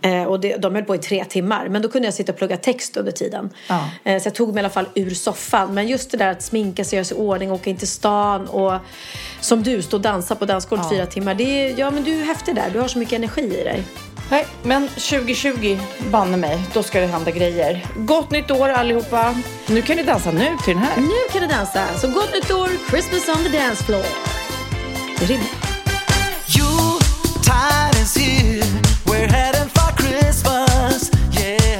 [0.02, 1.68] Eh, och det, de höll på i tre timmar.
[1.68, 3.50] Men då kunde jag sitta och plugga text under tiden.
[3.68, 3.90] Ja.
[4.04, 5.74] Eh, så jag tog mig i alla fall ur soffan.
[5.74, 8.46] Men just det där att sminka sig, göra sig i ordning, åka in till stan
[8.46, 8.72] och
[9.40, 11.34] som du, stå och dansa på dansgolvet fyra timmar.
[11.34, 12.70] Det är, ja men du är häftig där.
[12.72, 13.82] Du har så mycket energi i dig.
[14.30, 15.78] Nej, men 2020,
[16.10, 17.86] banne mig, då ska det hända grejer.
[17.96, 19.34] Gott nytt år allihopa!
[19.66, 20.96] Nu kan ni dansa nu till den här.
[20.96, 21.86] Nu kan du dansa.
[21.98, 24.04] Så gott nytt år, Christmas on the dance floor.
[25.18, 25.46] Det rimmar.
[26.58, 28.89] Yuletide is here.
[29.10, 31.10] We're heading for Christmas.
[31.32, 31.79] Yeah.